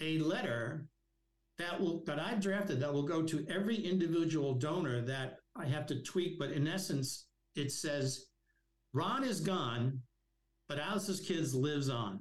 a 0.00 0.18
letter 0.18 0.86
that 1.58 1.80
will 1.80 2.02
that 2.06 2.18
I've 2.18 2.40
drafted 2.40 2.80
that 2.80 2.92
will 2.92 3.06
go 3.06 3.22
to 3.22 3.46
every 3.48 3.76
individual 3.76 4.54
donor 4.54 5.00
that 5.02 5.36
I 5.56 5.66
have 5.66 5.86
to 5.86 6.02
tweak, 6.02 6.38
but 6.38 6.50
in 6.50 6.66
essence, 6.66 7.26
it 7.54 7.70
says 7.72 8.26
Ron 8.94 9.24
is 9.24 9.40
gone, 9.40 10.00
but 10.68 10.78
Alice's 10.78 11.20
Kids 11.20 11.54
lives 11.54 11.88
on. 11.88 12.20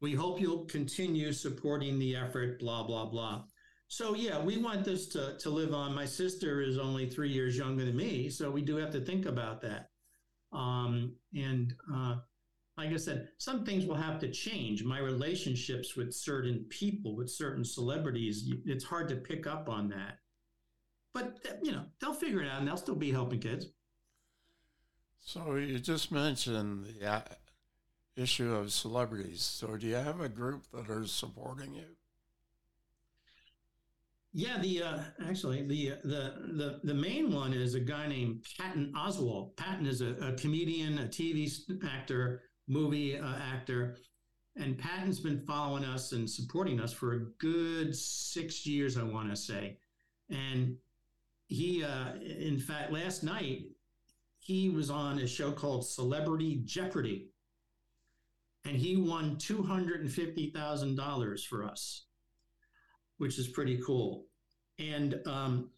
We 0.00 0.14
hope 0.14 0.40
you'll 0.40 0.66
continue 0.66 1.32
supporting 1.32 1.98
the 1.98 2.16
effort, 2.16 2.58
blah, 2.58 2.82
blah, 2.84 3.06
blah. 3.06 3.44
So, 3.88 4.14
yeah, 4.14 4.40
we 4.42 4.58
want 4.58 4.84
this 4.84 5.06
to, 5.08 5.36
to 5.38 5.50
live 5.50 5.72
on. 5.72 5.94
My 5.94 6.06
sister 6.06 6.60
is 6.60 6.78
only 6.78 7.08
three 7.08 7.30
years 7.30 7.56
younger 7.56 7.84
than 7.84 7.96
me, 7.96 8.28
so 8.28 8.50
we 8.50 8.62
do 8.62 8.76
have 8.76 8.90
to 8.92 9.00
think 9.00 9.26
about 9.26 9.60
that. 9.62 9.90
Um, 10.52 11.14
and 11.34 11.74
uh, 11.92 12.16
like 12.76 12.90
I 12.90 12.96
said, 12.96 13.28
some 13.38 13.64
things 13.64 13.86
will 13.86 13.94
have 13.94 14.18
to 14.20 14.30
change. 14.30 14.82
My 14.82 14.98
relationships 14.98 15.96
with 15.96 16.12
certain 16.12 16.64
people, 16.70 17.14
with 17.14 17.30
certain 17.30 17.64
celebrities, 17.64 18.50
it's 18.64 18.84
hard 18.84 19.08
to 19.10 19.16
pick 19.16 19.46
up 19.46 19.68
on 19.68 19.88
that. 19.90 20.18
But, 21.12 21.38
you 21.62 21.70
know, 21.70 21.84
they'll 22.00 22.14
figure 22.14 22.42
it 22.42 22.48
out 22.48 22.58
and 22.58 22.66
they'll 22.66 22.76
still 22.76 22.96
be 22.96 23.12
helping 23.12 23.38
kids. 23.38 23.66
So 25.20 25.54
you 25.54 25.78
just 25.78 26.10
mentioned 26.10 26.86
the 26.86 27.08
uh, 27.08 27.22
issue 28.16 28.52
of 28.54 28.72
celebrities. 28.72 29.42
So 29.42 29.76
do 29.76 29.86
you 29.86 29.94
have 29.94 30.20
a 30.20 30.28
group 30.28 30.64
that 30.72 30.90
are 30.90 31.06
supporting 31.06 31.74
you? 31.74 31.96
Yeah, 34.36 34.58
the 34.58 34.82
uh, 34.82 34.98
actually 35.28 35.62
the 35.62 35.90
the 36.02 36.34
the 36.56 36.80
the 36.82 36.94
main 36.94 37.32
one 37.32 37.52
is 37.52 37.74
a 37.74 37.80
guy 37.80 38.08
named 38.08 38.44
Patton 38.58 38.92
Oswalt. 38.96 39.56
Patton 39.56 39.86
is 39.86 40.00
a, 40.00 40.14
a 40.16 40.32
comedian, 40.32 40.98
a 40.98 41.04
TV 41.04 41.48
actor, 41.88 42.42
movie 42.66 43.16
uh, 43.16 43.36
actor, 43.36 43.96
and 44.56 44.76
Patton's 44.76 45.20
been 45.20 45.40
following 45.46 45.84
us 45.84 46.10
and 46.10 46.28
supporting 46.28 46.80
us 46.80 46.92
for 46.92 47.12
a 47.12 47.24
good 47.38 47.94
six 47.94 48.66
years, 48.66 48.98
I 48.98 49.04
want 49.04 49.30
to 49.30 49.36
say. 49.36 49.78
And 50.28 50.78
he, 51.46 51.84
uh, 51.84 52.14
in 52.16 52.58
fact, 52.58 52.92
last 52.92 53.22
night 53.22 53.66
he 54.40 54.68
was 54.68 54.90
on 54.90 55.20
a 55.20 55.28
show 55.28 55.52
called 55.52 55.86
Celebrity 55.86 56.62
Jeopardy, 56.64 57.28
and 58.64 58.76
he 58.76 58.96
won 58.96 59.36
two 59.38 59.62
hundred 59.62 60.00
and 60.00 60.10
fifty 60.10 60.50
thousand 60.50 60.96
dollars 60.96 61.44
for 61.44 61.64
us, 61.64 62.06
which 63.18 63.38
is 63.38 63.48
pretty 63.48 63.80
cool. 63.84 64.26
And 64.78 65.20
um, 65.26 65.70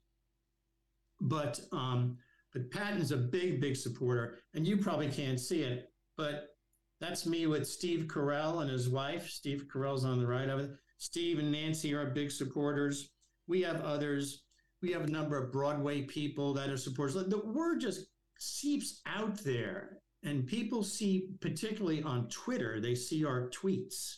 but 1.21 1.61
um, 1.73 2.19
but 2.53 2.71
Patton's 2.71 3.13
a 3.13 3.17
big, 3.17 3.61
big 3.61 3.77
supporter, 3.77 4.39
and 4.55 4.67
you 4.67 4.77
probably 4.79 5.09
can't 5.09 5.41
see 5.41 5.63
it, 5.63 5.91
but 6.17 6.57
that's 7.01 7.27
me 7.27 7.47
with 7.47 7.69
Steve 7.69 8.07
Carell 8.07 8.63
and 8.63 8.71
his 8.71 8.89
wife. 8.89 9.29
Steve 9.29 9.67
Carell's 9.73 10.05
on 10.05 10.19
the 10.19 10.27
right 10.27 10.49
of 10.49 10.61
it. 10.61 10.71
Steve 10.99 11.39
and 11.39 11.53
Nancy 11.53 11.93
are 11.95 12.07
big 12.07 12.31
supporters. 12.31 13.11
We 13.47 13.61
have 13.63 13.83
others. 13.83 14.45
We 14.83 14.93
have 14.93 15.05
a 15.05 15.11
number 15.11 15.37
of 15.37 15.53
Broadway 15.53 16.03
people 16.03 16.55
that 16.55 16.71
are 16.71 16.77
supporters. 16.77 17.15
The 17.15 17.43
word 17.45 17.81
just 17.81 18.07
seeps 18.39 19.03
out 19.07 19.37
there 19.45 19.99
and 20.23 20.47
people 20.47 20.83
see, 20.83 21.29
particularly 21.41 22.03
on 22.03 22.29
Twitter, 22.29 22.81
they 22.81 22.95
see 22.95 23.25
our 23.25 23.51
tweets, 23.51 24.17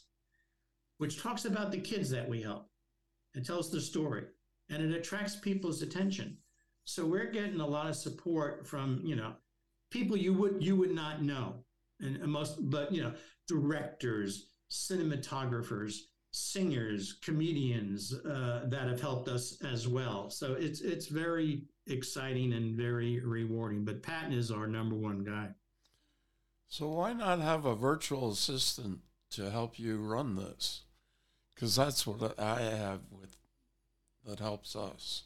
which 0.99 1.21
talks 1.21 1.45
about 1.45 1.71
the 1.71 1.81
kids 1.81 2.11
that 2.11 2.29
we 2.29 2.43
help 2.43 2.71
and 3.35 3.45
tells 3.45 3.71
the 3.71 3.81
story 3.81 4.25
and 4.71 4.83
it 4.83 4.97
attracts 4.97 5.37
people's 5.37 5.83
attention. 5.83 6.37
So 6.85 7.07
we're 7.07 7.31
getting 7.31 7.61
a 7.61 7.67
lot 7.67 7.89
of 7.89 7.97
support 7.97 8.67
from, 8.67 9.01
you 9.05 9.17
know, 9.17 9.35
people 9.91 10.17
you 10.17 10.33
would 10.35 10.57
you 10.63 10.77
would 10.77 10.93
not 10.93 11.23
know. 11.23 11.65
And, 12.01 12.17
and 12.17 12.31
most 12.31 12.57
but 12.71 12.93
you 12.93 13.03
know, 13.03 13.13
directors, 13.47 14.51
cinematographers, 14.71 15.97
singers, 16.31 17.19
comedians 17.23 18.15
uh, 18.15 18.65
that 18.67 18.89
have 18.89 19.01
helped 19.01 19.29
us 19.29 19.61
as 19.63 19.89
well. 19.89 20.31
So 20.31 20.55
it's 20.55 20.81
it's 20.81 21.07
very 21.07 21.65
exciting 21.87 22.53
and 22.53 22.77
very 22.77 23.21
rewarding. 23.21 23.85
But 23.85 24.03
Patton 24.03 24.33
is 24.33 24.51
our 24.51 24.67
number 24.67 24.95
one 24.95 25.25
guy. 25.25 25.49
So 26.69 26.89
why 26.89 27.15
not 27.15 27.41
have 27.41 27.65
a 27.65 27.75
virtual 27.75 28.31
assistant 28.31 29.01
to 29.31 29.51
help 29.51 29.79
you 29.79 29.99
run 29.99 30.37
this? 30.37 30.83
Because 31.59 31.75
that's 31.75 32.07
what 32.07 32.39
I 32.39 32.61
have 32.61 33.01
with 33.11 33.37
that 34.25 34.39
helps 34.39 34.77
us. 34.77 35.25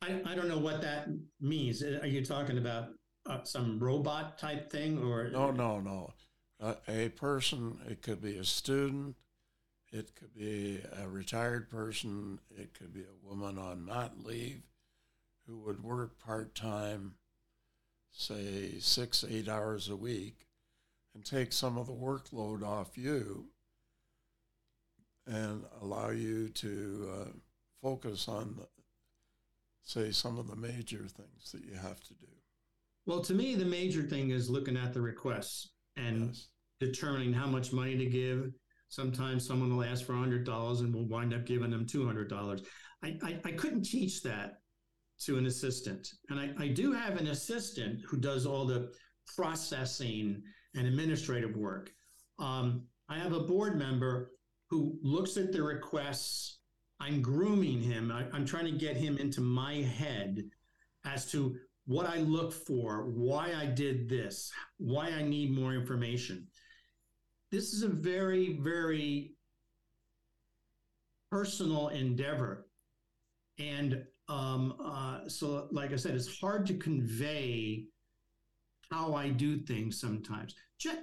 I, 0.00 0.22
I 0.24 0.34
don't 0.34 0.48
know 0.48 0.58
what 0.58 0.80
that 0.80 1.08
means. 1.38 1.82
Are 1.82 2.06
you 2.06 2.24
talking 2.24 2.56
about 2.56 2.94
uh, 3.26 3.44
some 3.44 3.78
robot 3.78 4.38
type 4.38 4.70
thing 4.70 4.98
or 5.02 5.28
no 5.30 5.50
no 5.50 5.80
no 5.80 6.12
uh, 6.60 6.74
a 6.88 7.08
person 7.10 7.78
it 7.88 8.02
could 8.02 8.20
be 8.20 8.36
a 8.36 8.44
student 8.44 9.14
it 9.92 10.14
could 10.16 10.34
be 10.34 10.80
a 11.00 11.08
retired 11.08 11.70
person 11.70 12.40
it 12.50 12.74
could 12.74 12.92
be 12.92 13.02
a 13.02 13.26
woman 13.28 13.58
on 13.58 13.84
mat 13.84 14.12
leave 14.24 14.62
who 15.46 15.58
would 15.58 15.84
work 15.84 16.18
part-time 16.18 17.14
say 18.10 18.72
six 18.80 19.24
eight 19.28 19.48
hours 19.48 19.88
a 19.88 19.94
week 19.96 20.48
and 21.14 21.24
take 21.24 21.52
some 21.52 21.78
of 21.78 21.86
the 21.86 21.92
workload 21.92 22.64
off 22.64 22.98
you 22.98 23.46
and 25.26 25.64
allow 25.80 26.10
you 26.10 26.48
to 26.48 27.10
uh, 27.12 27.28
focus 27.80 28.28
on 28.28 28.56
the, 28.58 28.66
say 29.84 30.10
some 30.10 30.38
of 30.38 30.48
the 30.48 30.56
major 30.56 31.06
things 31.08 31.52
that 31.52 31.64
you 31.64 31.74
have 31.74 32.00
to 32.02 32.14
do 32.14 32.26
well, 33.06 33.20
to 33.22 33.34
me, 33.34 33.54
the 33.54 33.64
major 33.64 34.02
thing 34.02 34.30
is 34.30 34.48
looking 34.48 34.76
at 34.76 34.94
the 34.94 35.00
requests 35.00 35.70
and 35.96 36.28
yes. 36.28 36.48
determining 36.78 37.32
how 37.32 37.46
much 37.46 37.72
money 37.72 37.96
to 37.96 38.06
give. 38.06 38.52
Sometimes 38.88 39.46
someone 39.46 39.76
will 39.76 39.84
ask 39.84 40.04
for 40.04 40.12
$100 40.12 40.80
and 40.80 40.94
we'll 40.94 41.08
wind 41.08 41.34
up 41.34 41.44
giving 41.44 41.70
them 41.70 41.86
$200. 41.86 42.64
I, 43.02 43.18
I, 43.22 43.40
I 43.44 43.52
couldn't 43.52 43.84
teach 43.84 44.22
that 44.22 44.58
to 45.22 45.38
an 45.38 45.46
assistant. 45.46 46.08
And 46.28 46.38
I, 46.38 46.50
I 46.58 46.68
do 46.68 46.92
have 46.92 47.16
an 47.16 47.28
assistant 47.28 48.02
who 48.06 48.18
does 48.18 48.46
all 48.46 48.66
the 48.66 48.92
processing 49.34 50.42
and 50.76 50.86
administrative 50.86 51.56
work. 51.56 51.90
Um, 52.38 52.84
I 53.08 53.18
have 53.18 53.32
a 53.32 53.40
board 53.40 53.78
member 53.78 54.30
who 54.72 54.96
looks 55.02 55.36
at 55.36 55.52
the 55.52 55.62
requests. 55.62 56.60
I'm 56.98 57.20
grooming 57.20 57.82
him. 57.82 58.10
I, 58.10 58.24
I'm 58.32 58.46
trying 58.46 58.64
to 58.64 58.72
get 58.72 58.96
him 58.96 59.18
into 59.18 59.42
my 59.42 59.74
head 59.74 60.44
as 61.04 61.30
to 61.32 61.56
what 61.84 62.06
I 62.06 62.20
look 62.20 62.54
for, 62.54 63.10
why 63.10 63.52
I 63.54 63.66
did 63.66 64.08
this, 64.08 64.50
why 64.78 65.08
I 65.10 65.22
need 65.24 65.54
more 65.54 65.74
information. 65.74 66.46
This 67.50 67.74
is 67.74 67.82
a 67.82 67.88
very, 67.88 68.58
very 68.62 69.34
personal 71.30 71.88
endeavor. 71.88 72.66
And 73.58 74.04
um, 74.30 74.76
uh, 74.82 75.28
so, 75.28 75.68
like 75.70 75.92
I 75.92 75.96
said, 75.96 76.14
it's 76.14 76.40
hard 76.40 76.64
to 76.68 76.74
convey 76.78 77.84
how 78.90 79.14
I 79.14 79.28
do 79.28 79.58
things 79.58 80.00
sometimes. 80.00 80.54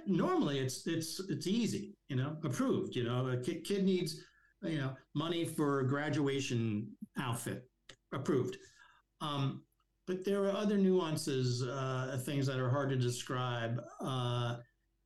Normally, 0.06 0.58
it's 0.58 0.86
it's 0.86 1.20
it's 1.28 1.46
easy, 1.46 1.96
you 2.08 2.16
know, 2.16 2.36
approved. 2.44 2.96
You 2.96 3.04
know, 3.04 3.28
a 3.28 3.36
kid, 3.36 3.84
needs, 3.84 4.22
you 4.62 4.78
know, 4.78 4.94
money 5.14 5.44
for 5.44 5.82
graduation 5.84 6.88
outfit, 7.18 7.64
approved. 8.12 8.56
Um, 9.20 9.62
but 10.06 10.24
there 10.24 10.42
are 10.44 10.52
other 10.52 10.76
nuances, 10.76 11.62
uh, 11.62 12.20
things 12.24 12.46
that 12.46 12.58
are 12.58 12.70
hard 12.70 12.88
to 12.90 12.96
describe 12.96 13.80
uh, 14.00 14.56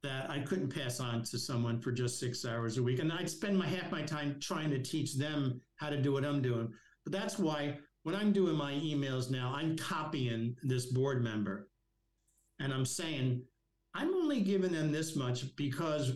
that 0.03 0.31
I 0.31 0.39
couldn't 0.41 0.75
pass 0.75 1.01
on 1.01 1.23
to 1.25 1.39
someone 1.39 1.81
for 1.81 1.93
just 1.93 2.21
six 2.21 2.45
hours 2.45 2.79
a 2.79 2.83
week. 2.83 3.01
And 3.01 3.13
I'd 3.13 3.29
spend 3.29 3.59
my 3.59 3.67
half 3.67 3.91
my 3.91 4.03
time 4.03 4.39
trying 4.41 4.71
to 4.71 4.83
teach 4.83 5.17
them 5.17 5.61
how 5.77 5.91
to 5.91 6.01
do 6.01 6.13
what 6.13 6.25
I'm 6.25 6.43
doing. 6.43 6.73
But 7.05 7.13
that's 7.13 7.39
why 7.39 7.79
when 8.05 8.15
I'm 8.15 8.33
doing 8.33 8.57
my 8.57 8.73
emails 8.73 9.31
now, 9.31 9.53
I'm 9.55 9.77
copying 9.77 10.57
this 10.63 10.87
board 10.87 11.23
member 11.23 11.69
and 12.61 12.73
I'm 12.73 12.87
saying, 12.87 13.43
I'm 13.95 14.15
only 14.15 14.41
giving 14.41 14.73
them 14.73 14.91
this 14.91 15.17
much 15.17 15.55
because 15.57 16.13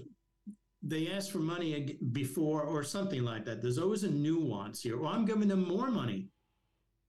they 0.82 1.10
asked 1.10 1.30
for 1.32 1.38
money 1.38 1.98
before 2.12 2.62
or 2.62 2.82
something 2.82 3.22
like 3.22 3.44
that. 3.44 3.62
There's 3.62 3.78
always 3.78 4.04
a 4.04 4.10
nuance 4.10 4.82
here. 4.82 4.98
Or 4.98 5.06
I'm 5.06 5.24
giving 5.24 5.48
them 5.48 5.66
more 5.66 5.90
money. 5.90 6.30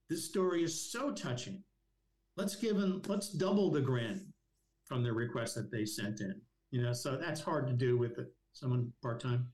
This 0.09 0.25
story 0.25 0.63
is 0.63 0.91
so 0.91 1.11
touching 1.11 1.63
let's 2.39 2.55
give 2.55 2.77
them 2.77 3.01
let's 3.07 3.29
double 3.29 3.69
the 3.69 3.81
grant 3.81 4.21
from 4.85 5.03
the 5.03 5.11
request 5.11 5.55
that 5.55 5.69
they 5.71 5.85
sent 5.85 6.21
in 6.21 6.41
you 6.71 6.81
know 6.81 6.93
so 6.93 7.17
that's 7.17 7.41
hard 7.41 7.67
to 7.67 7.73
do 7.73 7.97
with 7.97 8.17
someone 8.53 8.91
part-time 9.03 9.45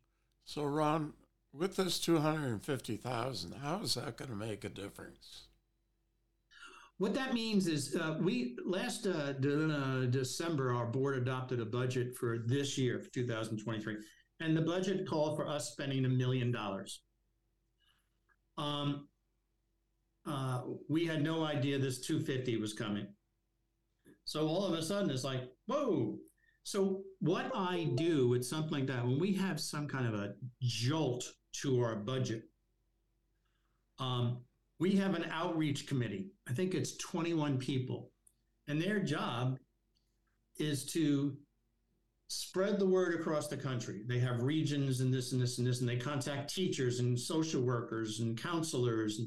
so 0.45 0.63
ron 0.63 1.13
with 1.51 1.75
this 1.75 1.99
250000 1.99 3.53
how 3.63 3.81
is 3.81 3.95
that 3.95 4.17
going 4.17 4.29
to 4.29 4.35
make 4.35 4.63
a 4.63 4.69
difference 4.69 5.47
what 6.97 7.13
that 7.13 7.33
means 7.33 7.67
is 7.67 7.95
uh, 7.95 8.17
we 8.21 8.55
last 8.65 9.05
uh, 9.05 9.33
december 10.09 10.73
our 10.73 10.85
board 10.85 11.17
adopted 11.17 11.59
a 11.59 11.65
budget 11.65 12.15
for 12.15 12.39
this 12.45 12.77
year 12.77 12.99
for 12.99 13.09
2023 13.11 13.97
and 14.39 14.55
the 14.55 14.61
budget 14.61 15.07
called 15.07 15.35
for 15.35 15.47
us 15.47 15.71
spending 15.71 16.05
a 16.05 16.09
million 16.09 16.51
dollars 16.51 17.01
um, 18.57 19.07
uh, 20.27 20.61
we 20.89 21.05
had 21.05 21.21
no 21.21 21.43
idea 21.43 21.77
this 21.77 22.01
250 22.01 22.57
was 22.57 22.73
coming. 22.73 23.07
So 24.23 24.47
all 24.47 24.65
of 24.65 24.73
a 24.73 24.81
sudden 24.81 25.09
it's 25.09 25.23
like, 25.23 25.43
whoa. 25.67 26.17
So 26.63 27.03
what 27.19 27.51
I 27.53 27.91
do 27.95 28.27
with 28.27 28.43
something 28.43 28.71
like 28.71 28.87
that, 28.87 29.05
when 29.05 29.19
we 29.19 29.33
have 29.33 29.59
some 29.59 29.87
kind 29.87 30.07
of 30.07 30.15
a 30.15 30.33
jolt 30.61 31.23
to 31.61 31.79
our 31.79 31.95
budget, 31.95 32.43
um, 33.99 34.39
we 34.79 34.95
have 34.97 35.15
an 35.15 35.25
outreach 35.31 35.87
committee. 35.87 36.31
I 36.49 36.53
think 36.53 36.73
it's 36.73 36.97
21 36.97 37.57
people. 37.57 38.11
And 38.67 38.81
their 38.81 38.99
job 38.99 39.57
is 40.57 40.85
to 40.93 41.37
spread 42.27 42.79
the 42.79 42.87
word 42.87 43.19
across 43.19 43.47
the 43.47 43.57
country. 43.57 44.01
They 44.07 44.19
have 44.19 44.41
regions 44.41 45.01
and 45.01 45.13
this 45.13 45.31
and 45.31 45.41
this 45.41 45.59
and 45.59 45.67
this, 45.67 45.79
and 45.79 45.87
they 45.87 45.97
contact 45.97 46.53
teachers 46.53 46.99
and 46.99 47.19
social 47.19 47.61
workers 47.61 48.19
and 48.19 48.41
counselors 48.41 49.19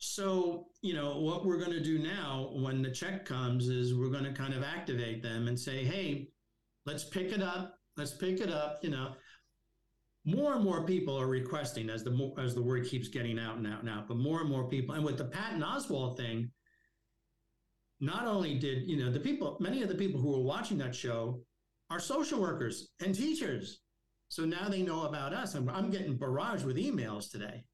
so, 0.00 0.68
you 0.80 0.94
know, 0.94 1.18
what 1.18 1.44
we're 1.44 1.58
going 1.58 1.72
to 1.72 1.82
do 1.82 1.98
now 1.98 2.52
when 2.54 2.80
the 2.80 2.90
check 2.90 3.26
comes 3.26 3.68
is 3.68 3.94
we're 3.94 4.08
going 4.08 4.24
to 4.24 4.32
kind 4.32 4.54
of 4.54 4.62
activate 4.62 5.22
them 5.22 5.46
and 5.46 5.60
say, 5.60 5.84
hey, 5.84 6.30
let's 6.86 7.04
pick 7.04 7.32
it 7.32 7.42
up. 7.42 7.76
Let's 7.98 8.12
pick 8.12 8.40
it 8.40 8.50
up. 8.50 8.78
You 8.82 8.90
know, 8.90 9.12
more 10.24 10.54
and 10.54 10.64
more 10.64 10.84
people 10.84 11.18
are 11.18 11.26
requesting 11.26 11.88
as 11.88 12.04
the 12.04 12.10
more, 12.10 12.38
as 12.38 12.54
the 12.54 12.62
word 12.62 12.86
keeps 12.86 13.08
getting 13.08 13.38
out 13.38 13.56
and 13.56 13.66
out 13.66 13.80
and 13.80 13.88
out, 13.88 14.06
but 14.06 14.18
more 14.18 14.40
and 14.40 14.50
more 14.50 14.68
people. 14.68 14.94
And 14.94 15.04
with 15.04 15.18
the 15.18 15.24
Patton 15.24 15.62
Oswalt 15.62 16.16
thing, 16.16 16.50
not 18.00 18.26
only 18.26 18.58
did, 18.58 18.88
you 18.88 18.96
know, 18.96 19.10
the 19.10 19.20
people, 19.20 19.56
many 19.60 19.82
of 19.82 19.88
the 19.88 19.94
people 19.94 20.20
who 20.20 20.32
were 20.32 20.42
watching 20.42 20.78
that 20.78 20.94
show 20.94 21.42
are 21.90 22.00
social 22.00 22.40
workers 22.40 22.90
and 23.00 23.14
teachers. 23.14 23.80
So 24.28 24.44
now 24.44 24.68
they 24.68 24.82
know 24.82 25.06
about 25.06 25.34
us. 25.34 25.54
And 25.54 25.70
I'm 25.70 25.90
getting 25.90 26.18
barraged 26.18 26.64
with 26.64 26.76
emails 26.76 27.30
today 27.30 27.64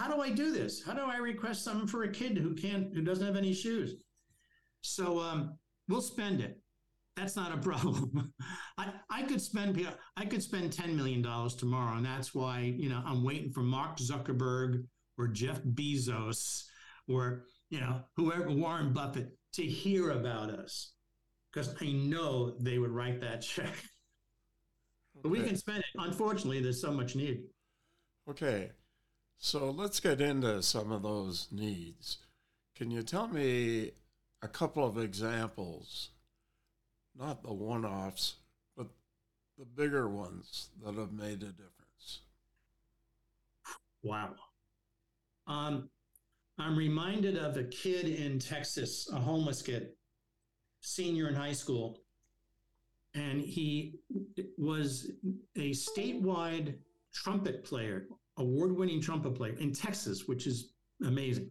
how 0.00 0.08
do 0.08 0.22
I 0.22 0.30
do 0.30 0.50
this? 0.50 0.82
How 0.82 0.94
do 0.94 1.02
I 1.02 1.18
request 1.18 1.62
something 1.62 1.86
for 1.86 2.04
a 2.04 2.08
kid 2.08 2.38
who 2.38 2.54
can't, 2.54 2.94
who 2.94 3.02
doesn't 3.02 3.26
have 3.26 3.36
any 3.36 3.52
shoes? 3.52 3.96
So 4.80 5.20
um, 5.20 5.58
we'll 5.88 6.00
spend 6.00 6.40
it. 6.40 6.58
That's 7.16 7.36
not 7.36 7.52
a 7.52 7.58
problem. 7.68 8.32
I, 8.80 8.92
I 9.10 9.22
could 9.22 9.40
spend 9.42 9.86
I 10.16 10.24
could 10.24 10.42
spend 10.42 10.72
ten 10.72 10.96
million 10.96 11.20
dollars 11.20 11.54
tomorrow, 11.54 11.96
and 11.96 12.06
that's 12.06 12.34
why 12.34 12.60
you 12.60 12.88
know 12.88 13.02
I'm 13.04 13.22
waiting 13.22 13.52
for 13.52 13.60
Mark 13.60 13.98
Zuckerberg 13.98 14.84
or 15.18 15.28
Jeff 15.28 15.60
Bezos 15.62 16.64
or 17.08 17.44
you 17.68 17.80
know 17.80 18.00
whoever 18.16 18.50
Warren 18.50 18.92
Buffett 18.92 19.36
to 19.54 19.62
hear 19.62 20.10
about 20.12 20.50
us 20.50 20.92
because 21.52 21.74
I 21.80 21.92
know 21.92 22.56
they 22.60 22.78
would 22.78 22.90
write 22.90 23.20
that 23.20 23.42
check. 23.42 23.66
Okay. 23.66 25.22
But 25.22 25.30
we 25.30 25.42
can 25.42 25.56
spend 25.56 25.78
it. 25.78 25.84
Unfortunately, 25.98 26.60
there's 26.60 26.80
so 26.80 26.92
much 26.92 27.16
need. 27.16 27.42
Okay. 28.28 28.70
So 29.38 29.70
let's 29.70 30.00
get 30.00 30.20
into 30.20 30.62
some 30.62 30.92
of 30.92 31.02
those 31.02 31.48
needs. 31.50 32.18
Can 32.76 32.90
you 32.90 33.02
tell 33.02 33.26
me 33.26 33.90
a 34.42 34.48
couple 34.48 34.86
of 34.86 34.98
examples, 34.98 36.10
not 37.18 37.42
the 37.42 37.52
one 37.52 37.84
offs, 37.84 38.36
the 39.60 39.66
bigger 39.66 40.08
ones 40.08 40.70
that 40.82 40.94
have 40.94 41.12
made 41.12 41.42
a 41.42 41.52
difference? 41.52 42.22
Wow. 44.02 44.34
Um, 45.46 45.90
I'm 46.58 46.76
reminded 46.76 47.36
of 47.36 47.58
a 47.58 47.64
kid 47.64 48.06
in 48.06 48.38
Texas, 48.38 49.06
a 49.12 49.18
homeless 49.20 49.60
kid, 49.60 49.90
senior 50.80 51.28
in 51.28 51.34
high 51.34 51.52
school, 51.52 52.00
and 53.14 53.42
he 53.42 53.96
was 54.56 55.10
a 55.56 55.72
statewide 55.72 56.76
trumpet 57.12 57.62
player, 57.62 58.06
award 58.38 58.74
winning 58.74 59.02
trumpet 59.02 59.34
player 59.34 59.56
in 59.58 59.74
Texas, 59.74 60.26
which 60.26 60.46
is 60.46 60.72
amazing. 61.04 61.50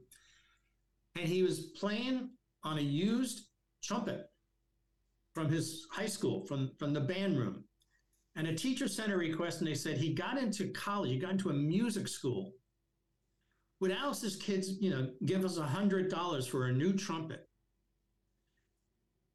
And 1.16 1.28
he 1.28 1.44
was 1.44 1.68
playing 1.80 2.32
on 2.64 2.80
a 2.80 2.82
used 2.82 3.50
trumpet 3.84 4.32
from 5.36 5.52
his 5.52 5.86
high 5.92 6.08
school, 6.08 6.48
from, 6.48 6.72
from 6.80 6.94
the 6.94 7.02
band 7.02 7.38
room. 7.38 7.66
And 8.36 8.48
a 8.48 8.56
teacher 8.56 8.88
sent 8.88 9.12
a 9.12 9.18
request 9.18 9.60
and 9.60 9.68
they 9.68 9.76
said 9.76 9.98
he 9.98 10.14
got 10.14 10.38
into 10.38 10.70
college, 10.70 11.12
he 11.12 11.18
got 11.18 11.32
into 11.32 11.50
a 11.50 11.54
music 11.54 12.08
school. 12.08 12.54
Would 13.80 13.92
Alice's 13.92 14.36
kids, 14.36 14.72
you 14.80 14.90
know, 14.90 15.10
give 15.26 15.46
us 15.46 15.58
a 15.58 15.64
hundred 15.64 16.10
dollars 16.10 16.46
for 16.46 16.66
a 16.66 16.74
new 16.74 16.94
trumpet? 16.94 17.48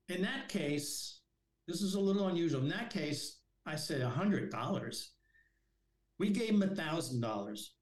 In 0.08 0.22
that 0.22 0.48
case, 0.48 1.20
this 1.66 1.80
is 1.80 1.94
a 1.94 2.00
little 2.00 2.28
unusual. 2.28 2.60
In 2.60 2.68
that 2.68 2.90
case, 2.90 3.40
I 3.66 3.76
said 3.76 4.02
a 4.02 4.08
hundred 4.08 4.50
dollars. 4.50 5.12
We 6.18 6.30
gave 6.30 6.50
him 6.50 6.62
a 6.62 6.74
thousand 6.74 7.20
dollars 7.20 7.74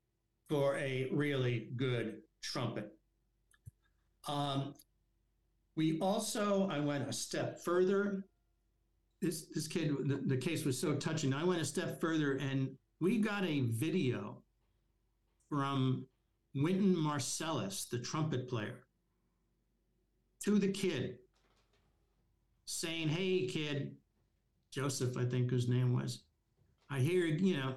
for 0.49 0.79
a 0.79 1.09
really 1.13 1.71
good 1.77 2.19
trumpet. 2.43 2.93
Um, 4.29 4.75
we 5.77 5.99
also, 6.01 6.69
I 6.71 6.79
went 6.79 7.09
a 7.09 7.13
step 7.13 7.65
further. 7.65 8.27
This 9.23 9.47
this 9.55 9.69
kid, 9.69 9.95
the, 10.09 10.17
the 10.17 10.37
case 10.37 10.65
was 10.65 10.77
so 10.77 10.97
touching. 10.97 11.33
I 11.33 11.45
went 11.45 11.63
a 11.63 11.65
step 11.65 12.01
further, 12.01 12.33
and 12.33 12.77
we 13.01 13.19
got 13.19 13.45
a 13.45 13.61
video 13.61 14.43
from 15.49 16.07
Wynton 16.57 16.97
Marsalis, 16.97 17.89
the 17.89 18.01
trumpet 18.01 18.49
player, 18.49 18.81
to 20.45 20.59
the 20.59 20.73
kid, 20.73 21.19
saying, 22.65 23.11
"Hey, 23.11 23.47
kid, 23.47 23.95
Joseph, 24.73 25.17
I 25.17 25.25
think 25.25 25.53
his 25.53 25.69
name 25.69 25.95
was. 25.95 26.25
I 26.91 26.99
hear 26.99 27.25
you 27.25 27.57
know." 27.57 27.75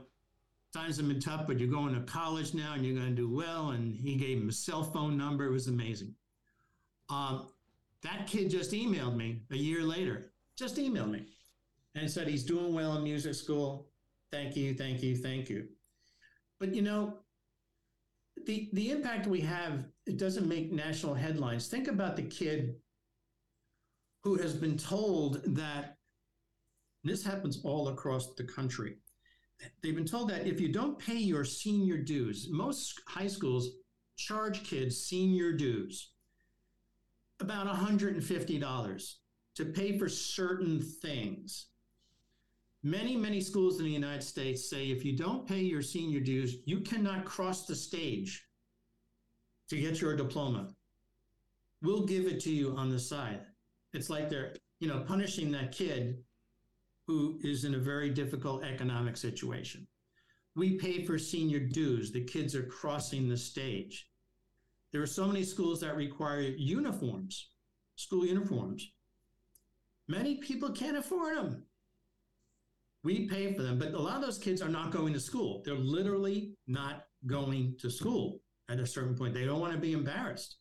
Times 0.73 0.97
have 0.97 1.08
been 1.08 1.21
tough, 1.21 1.47
but 1.47 1.58
you're 1.58 1.69
going 1.69 1.93
to 1.93 2.01
college 2.01 2.53
now 2.53 2.73
and 2.73 2.86
you're 2.86 2.97
going 2.97 3.08
to 3.08 3.15
do 3.15 3.34
well. 3.34 3.69
And 3.69 3.95
he 3.95 4.15
gave 4.15 4.39
him 4.39 4.49
a 4.49 4.51
cell 4.51 4.84
phone 4.84 5.17
number. 5.17 5.45
It 5.45 5.51
was 5.51 5.67
amazing. 5.67 6.13
Um, 7.10 7.47
that 8.01 8.27
kid 8.27 8.49
just 8.49 8.71
emailed 8.73 9.15
me 9.15 9.43
a 9.51 9.55
year 9.55 9.84
later, 9.84 10.34
just 10.58 10.75
emailed 10.75 11.12
me 11.12 11.27
and 11.95 12.10
said 12.10 12.27
he's 12.27 12.43
doing 12.43 12.73
well 12.73 12.97
in 12.97 13.03
music 13.03 13.34
school. 13.34 13.88
Thank 14.31 14.55
you, 14.55 14.73
thank 14.73 15.01
you, 15.01 15.15
thank 15.15 15.49
you. 15.49 15.67
But 16.60 16.73
you 16.73 16.81
know, 16.81 17.19
the 18.45 18.69
the 18.73 18.91
impact 18.91 19.27
we 19.27 19.41
have, 19.41 19.86
it 20.05 20.17
doesn't 20.17 20.47
make 20.47 20.71
national 20.71 21.13
headlines. 21.13 21.67
Think 21.67 21.88
about 21.88 22.15
the 22.15 22.23
kid 22.23 22.75
who 24.23 24.36
has 24.36 24.53
been 24.53 24.77
told 24.77 25.41
that 25.55 25.97
this 27.03 27.23
happens 27.23 27.62
all 27.63 27.89
across 27.89 28.34
the 28.36 28.43
country. 28.43 28.97
They've 29.81 29.95
been 29.95 30.05
told 30.05 30.29
that 30.31 30.47
if 30.47 30.60
you 30.60 30.71
don't 30.71 30.99
pay 30.99 31.17
your 31.17 31.45
senior 31.45 31.97
dues, 31.97 32.49
most 32.51 33.01
high 33.08 33.27
schools 33.27 33.69
charge 34.17 34.63
kids 34.63 34.97
senior 34.97 35.51
dues 35.53 36.12
about 37.39 37.67
$150 37.67 39.13
to 39.55 39.65
pay 39.65 39.97
for 39.97 40.10
certain 40.10 40.81
things. 40.81 41.67
Many, 42.86 43.17
many 43.17 43.41
schools 43.41 43.80
in 43.80 43.86
the 43.86 43.91
United 43.91 44.21
States 44.21 44.69
say 44.69 44.91
if 44.91 45.04
you 45.04 45.17
don't 45.17 45.48
pay 45.48 45.60
your 45.60 45.82
senior 45.82 46.19
dues, 46.19 46.58
you 46.65 46.82
cannot 46.82 47.26
cross 47.26 47.65
the 47.65 47.76
stage 47.76 48.45
to 49.69 49.76
get 49.76 50.00
your 50.00 50.15
diploma. 50.15 50.69
We'll 51.82 52.06
give 52.06 52.28
it 52.28 52.39
to 52.41 52.52
you 52.52 52.76
on 52.78 52.91
the 52.91 53.00
side. 53.00 53.41
It's 53.93 54.12
like 54.12 54.30
they're, 54.30 54.54
you 54.80 54.88
know, 54.88 55.00
punishing 55.00 55.52
that 55.52 55.71
kid 55.71 56.19
who 57.08 57.39
is 57.43 57.65
in 57.65 57.74
a 57.74 57.80
very 57.80 58.12
difficult 58.12 58.63
economic 58.63 59.17
situation. 59.17 59.88
We 60.56 60.78
pay 60.78 61.04
for 61.06 61.17
senior 61.17 61.62
dues. 61.62 62.12
The 62.12 62.24
kids 62.24 62.54
are 62.54 62.67
crossing 62.67 63.28
the 63.28 63.36
stage. 63.36 64.12
There 64.91 65.02
are 65.02 65.08
so 65.08 65.26
many 65.26 65.41
schools 65.41 65.82
that 65.82 65.95
require 65.95 66.41
uniforms, 66.41 67.50
school 67.95 68.28
uniforms. 68.28 68.91
Many 70.08 70.36
people 70.36 70.69
can't 70.69 70.98
afford 70.98 71.36
them. 71.36 71.63
We 73.06 73.28
pay 73.28 73.54
for 73.54 73.62
them, 73.62 73.78
but 73.78 73.94
a 73.94 74.00
lot 74.00 74.15
of 74.15 74.24
those 74.24 74.39
kids 74.39 74.63
are 74.63 74.68
not 74.68 74.89
going 74.89 75.13
to 75.13 75.20
school. 75.20 75.62
They're 75.63 75.76
literally 75.76 76.56
not 76.65 77.04
going 77.28 77.76
to 77.80 77.91
school 77.91 78.39
at 78.68 78.80
a 78.80 78.88
certain 78.88 79.15
point. 79.15 79.36
They 79.36 79.46
don't 79.46 79.60
want 79.60 79.74
to 79.74 79.80
be 79.80 79.94
embarrassed. 79.94 80.58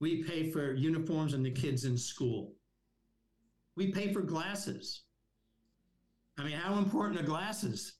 We 0.00 0.22
pay 0.22 0.52
for 0.52 0.72
uniforms 0.72 1.34
and 1.34 1.44
the 1.44 1.50
kids 1.50 1.84
in 1.84 1.98
school. 1.98 2.52
We 3.76 3.90
pay 3.90 4.12
for 4.12 4.20
glasses. 4.20 5.02
I 6.38 6.44
mean, 6.44 6.52
how 6.52 6.78
important 6.78 7.20
are 7.20 7.24
glasses? 7.24 7.94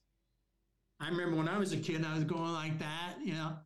I 1.01 1.09
remember 1.09 1.37
when 1.37 1.49
I 1.49 1.59
was 1.59 1.73
a 1.73 1.79
kid, 1.79 2.05
I 2.05 2.15
was 2.15 2.23
going 2.23 2.53
like 2.53 2.79
that, 2.79 3.15
you 3.25 3.35
know, 3.35 3.57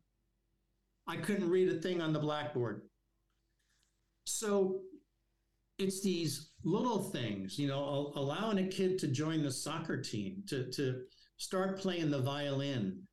I 1.05 1.17
couldn't 1.17 1.51
read 1.51 1.71
a 1.71 1.79
thing 1.79 2.01
on 2.01 2.13
the 2.13 2.19
blackboard. 2.19 2.81
So 4.25 4.81
it's 5.77 6.01
these 6.01 6.51
little 6.63 6.99
things, 7.11 7.59
you 7.59 7.67
know, 7.67 8.11
allowing 8.15 8.59
a 8.59 8.67
kid 8.67 8.97
to 8.99 9.07
join 9.07 9.43
the 9.43 9.51
soccer 9.51 10.01
team, 10.01 10.43
to 10.47 10.71
to 10.71 11.01
start 11.37 11.79
playing 11.79 12.09
the 12.09 12.21
violin. 12.21 13.03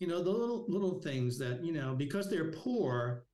You 0.00 0.08
know, 0.08 0.22
the 0.22 0.30
little 0.30 0.64
little 0.68 1.00
things 1.00 1.38
that, 1.38 1.64
you 1.64 1.72
know, 1.72 1.94
because 1.94 2.28
they're 2.28 2.50
poor, 2.50 3.24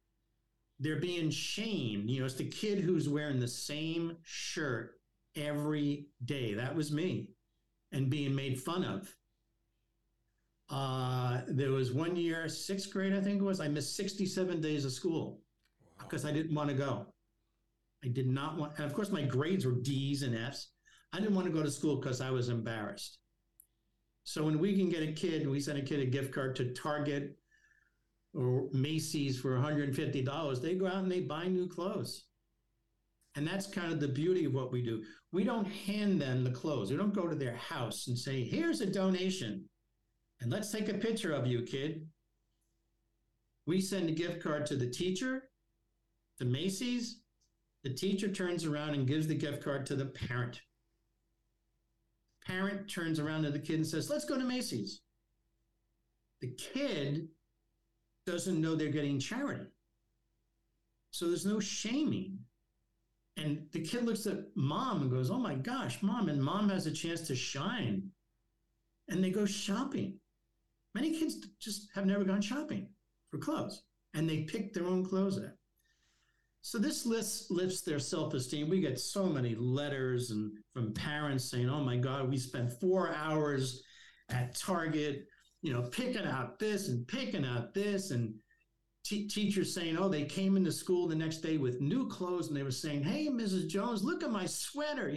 they're 0.78 1.00
being 1.00 1.30
shamed. 1.30 2.10
You 2.10 2.20
know, 2.20 2.26
it's 2.26 2.34
the 2.34 2.44
kid 2.44 2.78
who's 2.78 3.08
wearing 3.08 3.40
the 3.40 3.48
same 3.48 4.16
shirt 4.22 5.00
every 5.36 6.08
day. 6.24 6.54
That 6.54 6.74
was 6.74 6.92
me. 6.92 7.30
And 7.92 8.10
being 8.10 8.34
made 8.34 8.60
fun 8.60 8.84
of. 8.84 9.14
Uh, 10.70 11.40
there 11.48 11.70
was 11.70 11.92
one 11.92 12.14
year, 12.14 12.46
sixth 12.48 12.92
grade, 12.92 13.14
I 13.14 13.20
think 13.22 13.40
it 13.40 13.44
was, 13.44 13.58
I 13.58 13.68
missed 13.68 13.96
67 13.96 14.60
days 14.60 14.84
of 14.84 14.92
school 14.92 15.40
wow. 15.98 16.04
because 16.04 16.26
I 16.26 16.32
didn't 16.32 16.54
want 16.54 16.68
to 16.68 16.76
go. 16.76 17.06
I 18.04 18.08
did 18.08 18.28
not 18.28 18.56
want, 18.56 18.72
and 18.76 18.84
of 18.84 18.94
course, 18.94 19.10
my 19.10 19.22
grades 19.22 19.66
were 19.66 19.80
D's 19.82 20.22
and 20.22 20.36
F's. 20.36 20.70
I 21.12 21.18
didn't 21.18 21.34
want 21.34 21.46
to 21.46 21.52
go 21.52 21.62
to 21.62 21.70
school 21.70 21.96
because 21.96 22.20
I 22.20 22.30
was 22.30 22.48
embarrassed. 22.48 23.18
So 24.24 24.44
when 24.44 24.58
we 24.58 24.76
can 24.76 24.90
get 24.90 25.02
a 25.02 25.12
kid, 25.12 25.48
we 25.48 25.58
send 25.58 25.78
a 25.78 25.82
kid 25.82 26.00
a 26.00 26.06
gift 26.06 26.32
card 26.32 26.54
to 26.56 26.72
Target 26.74 27.38
or 28.34 28.68
Macy's 28.72 29.40
for 29.40 29.56
$150, 29.56 30.62
they 30.62 30.74
go 30.74 30.86
out 30.86 31.02
and 31.02 31.10
they 31.10 31.20
buy 31.20 31.46
new 31.48 31.66
clothes. 31.66 32.26
And 33.34 33.46
that's 33.46 33.66
kind 33.66 33.92
of 33.92 34.00
the 34.00 34.08
beauty 34.08 34.44
of 34.44 34.52
what 34.52 34.72
we 34.72 34.82
do. 34.82 35.02
We 35.32 35.44
don't 35.44 35.66
hand 35.66 36.20
them 36.20 36.44
the 36.44 36.50
clothes. 36.50 36.90
We 36.90 36.96
don't 36.96 37.14
go 37.14 37.26
to 37.26 37.36
their 37.36 37.56
house 37.56 38.08
and 38.08 38.18
say, 38.18 38.44
here's 38.44 38.80
a 38.80 38.86
donation. 38.86 39.64
And 40.40 40.50
let's 40.50 40.72
take 40.72 40.88
a 40.88 40.94
picture 40.94 41.32
of 41.32 41.46
you, 41.46 41.62
kid. 41.62 42.06
We 43.66 43.80
send 43.80 44.08
a 44.08 44.12
gift 44.12 44.42
card 44.42 44.66
to 44.66 44.76
the 44.76 44.88
teacher, 44.88 45.50
to 46.38 46.44
Macy's. 46.44 47.20
The 47.84 47.94
teacher 47.94 48.28
turns 48.28 48.64
around 48.64 48.94
and 48.94 49.06
gives 49.06 49.26
the 49.26 49.34
gift 49.34 49.62
card 49.62 49.86
to 49.86 49.96
the 49.96 50.06
parent. 50.06 50.60
Parent 52.46 52.88
turns 52.88 53.18
around 53.18 53.42
to 53.42 53.50
the 53.50 53.58
kid 53.58 53.76
and 53.76 53.86
says, 53.86 54.10
Let's 54.10 54.24
go 54.24 54.38
to 54.38 54.44
Macy's. 54.44 55.02
The 56.40 56.54
kid 56.54 57.28
doesn't 58.26 58.60
know 58.60 58.74
they're 58.74 58.88
getting 58.88 59.18
charity. 59.18 59.66
So 61.10 61.26
there's 61.26 61.46
no 61.46 61.60
shaming. 61.60 62.38
And 63.36 63.66
the 63.72 63.80
kid 63.80 64.04
looks 64.04 64.26
at 64.26 64.38
mom 64.56 65.02
and 65.02 65.10
goes, 65.10 65.30
Oh 65.30 65.38
my 65.38 65.54
gosh, 65.54 66.02
mom. 66.02 66.28
And 66.28 66.42
mom 66.42 66.68
has 66.70 66.86
a 66.86 66.92
chance 66.92 67.22
to 67.28 67.36
shine. 67.36 68.10
And 69.08 69.22
they 69.22 69.30
go 69.30 69.46
shopping. 69.46 70.18
Many 70.94 71.18
kids 71.18 71.36
just 71.60 71.88
have 71.94 72.06
never 72.06 72.24
gone 72.24 72.42
shopping 72.42 72.88
for 73.30 73.38
clothes 73.38 73.82
and 74.14 74.28
they 74.28 74.38
pick 74.42 74.72
their 74.72 74.86
own 74.86 75.04
clothes 75.04 75.38
out. 75.38 75.52
So 76.62 76.78
this 76.78 77.06
list 77.06 77.50
lifts 77.50 77.82
their 77.82 77.98
self-esteem. 77.98 78.68
We 78.68 78.80
get 78.80 78.98
so 78.98 79.26
many 79.26 79.54
letters 79.54 80.30
and 80.30 80.52
from 80.72 80.92
parents 80.92 81.50
saying, 81.50 81.68
"Oh 81.68 81.82
my 81.82 81.96
God, 81.96 82.28
we 82.28 82.36
spent 82.36 82.78
four 82.80 83.14
hours 83.14 83.82
at 84.28 84.54
Target, 84.58 85.26
you 85.62 85.72
know, 85.72 85.82
picking 85.82 86.26
out 86.26 86.58
this 86.58 86.88
and 86.88 87.06
picking 87.06 87.44
out 87.44 87.74
this," 87.74 88.10
and 88.10 88.34
t- 89.04 89.28
teachers 89.28 89.74
saying, 89.74 89.96
"Oh, 89.96 90.08
they 90.08 90.24
came 90.24 90.56
into 90.56 90.72
school 90.72 91.08
the 91.08 91.14
next 91.14 91.38
day 91.38 91.56
with 91.56 91.80
new 91.80 92.08
clothes 92.08 92.48
and 92.48 92.56
they 92.56 92.62
were 92.62 92.70
saying, 92.70 93.02
"Hey, 93.02 93.28
Mrs. 93.28 93.68
Jones, 93.68 94.04
look 94.04 94.22
at 94.22 94.30
my 94.30 94.46
sweater." 94.46 95.14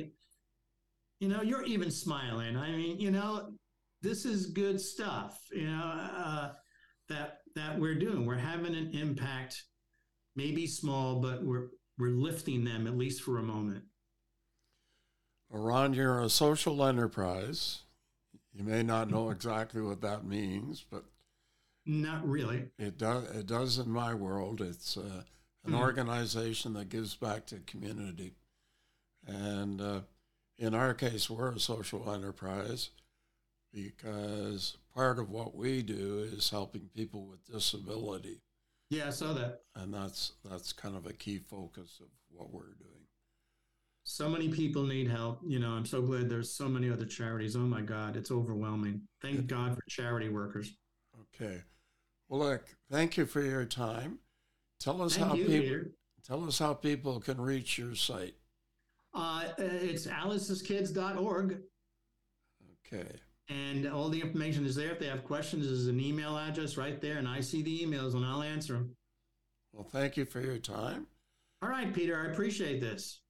You 1.20 1.28
know, 1.28 1.42
you're 1.42 1.66
even 1.66 1.92
smiling. 1.92 2.58
I 2.58 2.72
mean, 2.72 3.00
you 3.00 3.12
know, 3.12 3.54
this 4.02 4.26
is 4.26 4.48
good 4.48 4.82
stuff, 4.82 5.40
you 5.52 5.70
know, 5.70 5.84
uh, 5.84 6.54
that 7.10 7.40
that 7.56 7.78
we're 7.80 7.96
doing. 7.96 8.26
We're 8.26 8.38
having 8.38 8.76
an 8.76 8.92
impact, 8.92 9.64
maybe 10.36 10.68
small, 10.68 11.20
but 11.20 11.44
we're 11.44 11.70
we're 11.98 12.10
lifting 12.10 12.64
them 12.64 12.88
at 12.88 12.98
least 12.98 13.22
for 13.22 13.38
a 13.38 13.44
moment. 13.44 13.84
Ron, 15.50 15.94
you're 15.94 16.22
a 16.22 16.30
social 16.30 16.84
enterprise. 16.84 17.82
You 18.54 18.64
may 18.64 18.84
not 18.84 19.10
know 19.10 19.30
exactly 19.32 19.82
what 19.82 20.02
that 20.02 20.26
means, 20.26 20.84
but 20.90 21.04
not 21.86 22.28
really. 22.28 22.68
It 22.78 22.98
does. 22.98 23.30
It 23.36 23.48
does 23.48 23.78
in 23.78 23.90
my 23.90 24.14
world. 24.14 24.62
It's 24.62 24.98
uh, 24.98 25.24
an 25.66 25.74
mm-hmm. 25.74 25.76
organization 25.76 26.74
that 26.74 26.90
gives 26.90 27.16
back 27.16 27.46
to 27.48 27.60
community. 27.60 28.34
And 29.28 29.82
uh, 29.82 30.02
in 30.58 30.74
our 30.74 30.94
case, 30.94 31.30
we're 31.30 31.52
a 31.52 31.60
social 31.60 32.12
enterprise 32.12 32.90
because 33.74 34.78
part 34.94 35.20
of 35.20 35.30
what 35.30 35.56
we 35.56 35.82
do 35.82 36.28
is 36.32 36.50
helping 36.50 36.90
people 36.96 37.26
with 37.26 37.46
disability. 37.46 38.42
Yeah, 38.92 39.08
I 39.08 39.12
saw 39.12 39.32
that. 39.34 39.62
And 39.76 39.94
that's 39.94 40.34
that's 40.44 40.74
kind 40.74 40.98
of 40.98 41.06
a 41.08 41.14
key 41.14 41.38
focus 41.38 42.00
of 42.02 42.08
what 42.30 42.52
we're 42.52 42.74
doing. 42.78 43.08
So 44.04 44.28
many 44.28 44.50
people 44.50 44.84
need 44.84 45.08
help. 45.08 45.40
You 45.48 45.60
know, 45.60 45.70
I'm 45.72 45.86
so 45.86 46.02
glad 46.02 46.28
there's 46.30 46.52
so 46.52 46.68
many 46.68 46.90
other 46.92 47.06
charities. 47.06 47.56
Oh 47.56 47.60
my 47.60 47.80
God, 47.80 48.18
it's 48.18 48.32
overwhelming. 48.32 49.04
Thank 49.22 49.48
God 49.48 49.76
for 49.76 49.82
charity 49.88 50.28
workers. 50.28 50.74
Okay. 51.34 51.62
Well, 52.28 52.42
look, 52.42 52.66
thank 52.92 53.16
you 53.16 53.26
for 53.26 53.42
your 53.42 53.64
time. 53.64 54.20
Tell 54.82 55.02
us 55.02 55.16
Thank 55.16 55.28
how 55.30 55.36
you, 55.36 55.46
people 55.46 55.62
Peter. 55.62 55.92
tell 56.28 56.44
us 56.46 56.60
how 56.60 56.74
people 56.74 57.22
can 57.22 57.40
reach 57.40 57.78
your 57.78 57.96
site. 57.96 58.36
Uh, 59.14 59.46
it's 59.58 60.06
aliceskids.org. 60.08 61.60
Okay. 62.86 63.08
And 63.52 63.88
all 63.88 64.10
the 64.10 64.22
information 64.22 64.66
is 64.66 64.76
there. 64.76 64.92
If 64.92 65.00
they 65.00 65.08
have 65.08 65.24
questions, 65.24 65.66
there's 65.68 65.88
an 65.88 66.00
email 66.00 66.38
address 66.38 66.78
right 66.78 67.02
there, 67.02 67.18
and 67.18 67.28
I 67.28 67.42
see 67.42 67.62
the 67.62 67.80
emails 67.80 68.14
and 68.14 68.26
I'll 68.26 68.44
answer 68.44 68.74
them. 68.74 68.96
Well, 69.74 69.84
thank 69.84 70.18
you 70.18 70.26
for 70.26 70.40
your 70.42 70.58
time. 70.58 71.08
All 71.62 71.70
right, 71.70 71.94
Peter, 71.94 72.18
I 72.18 72.32
appreciate 72.32 72.82
this. 72.82 73.22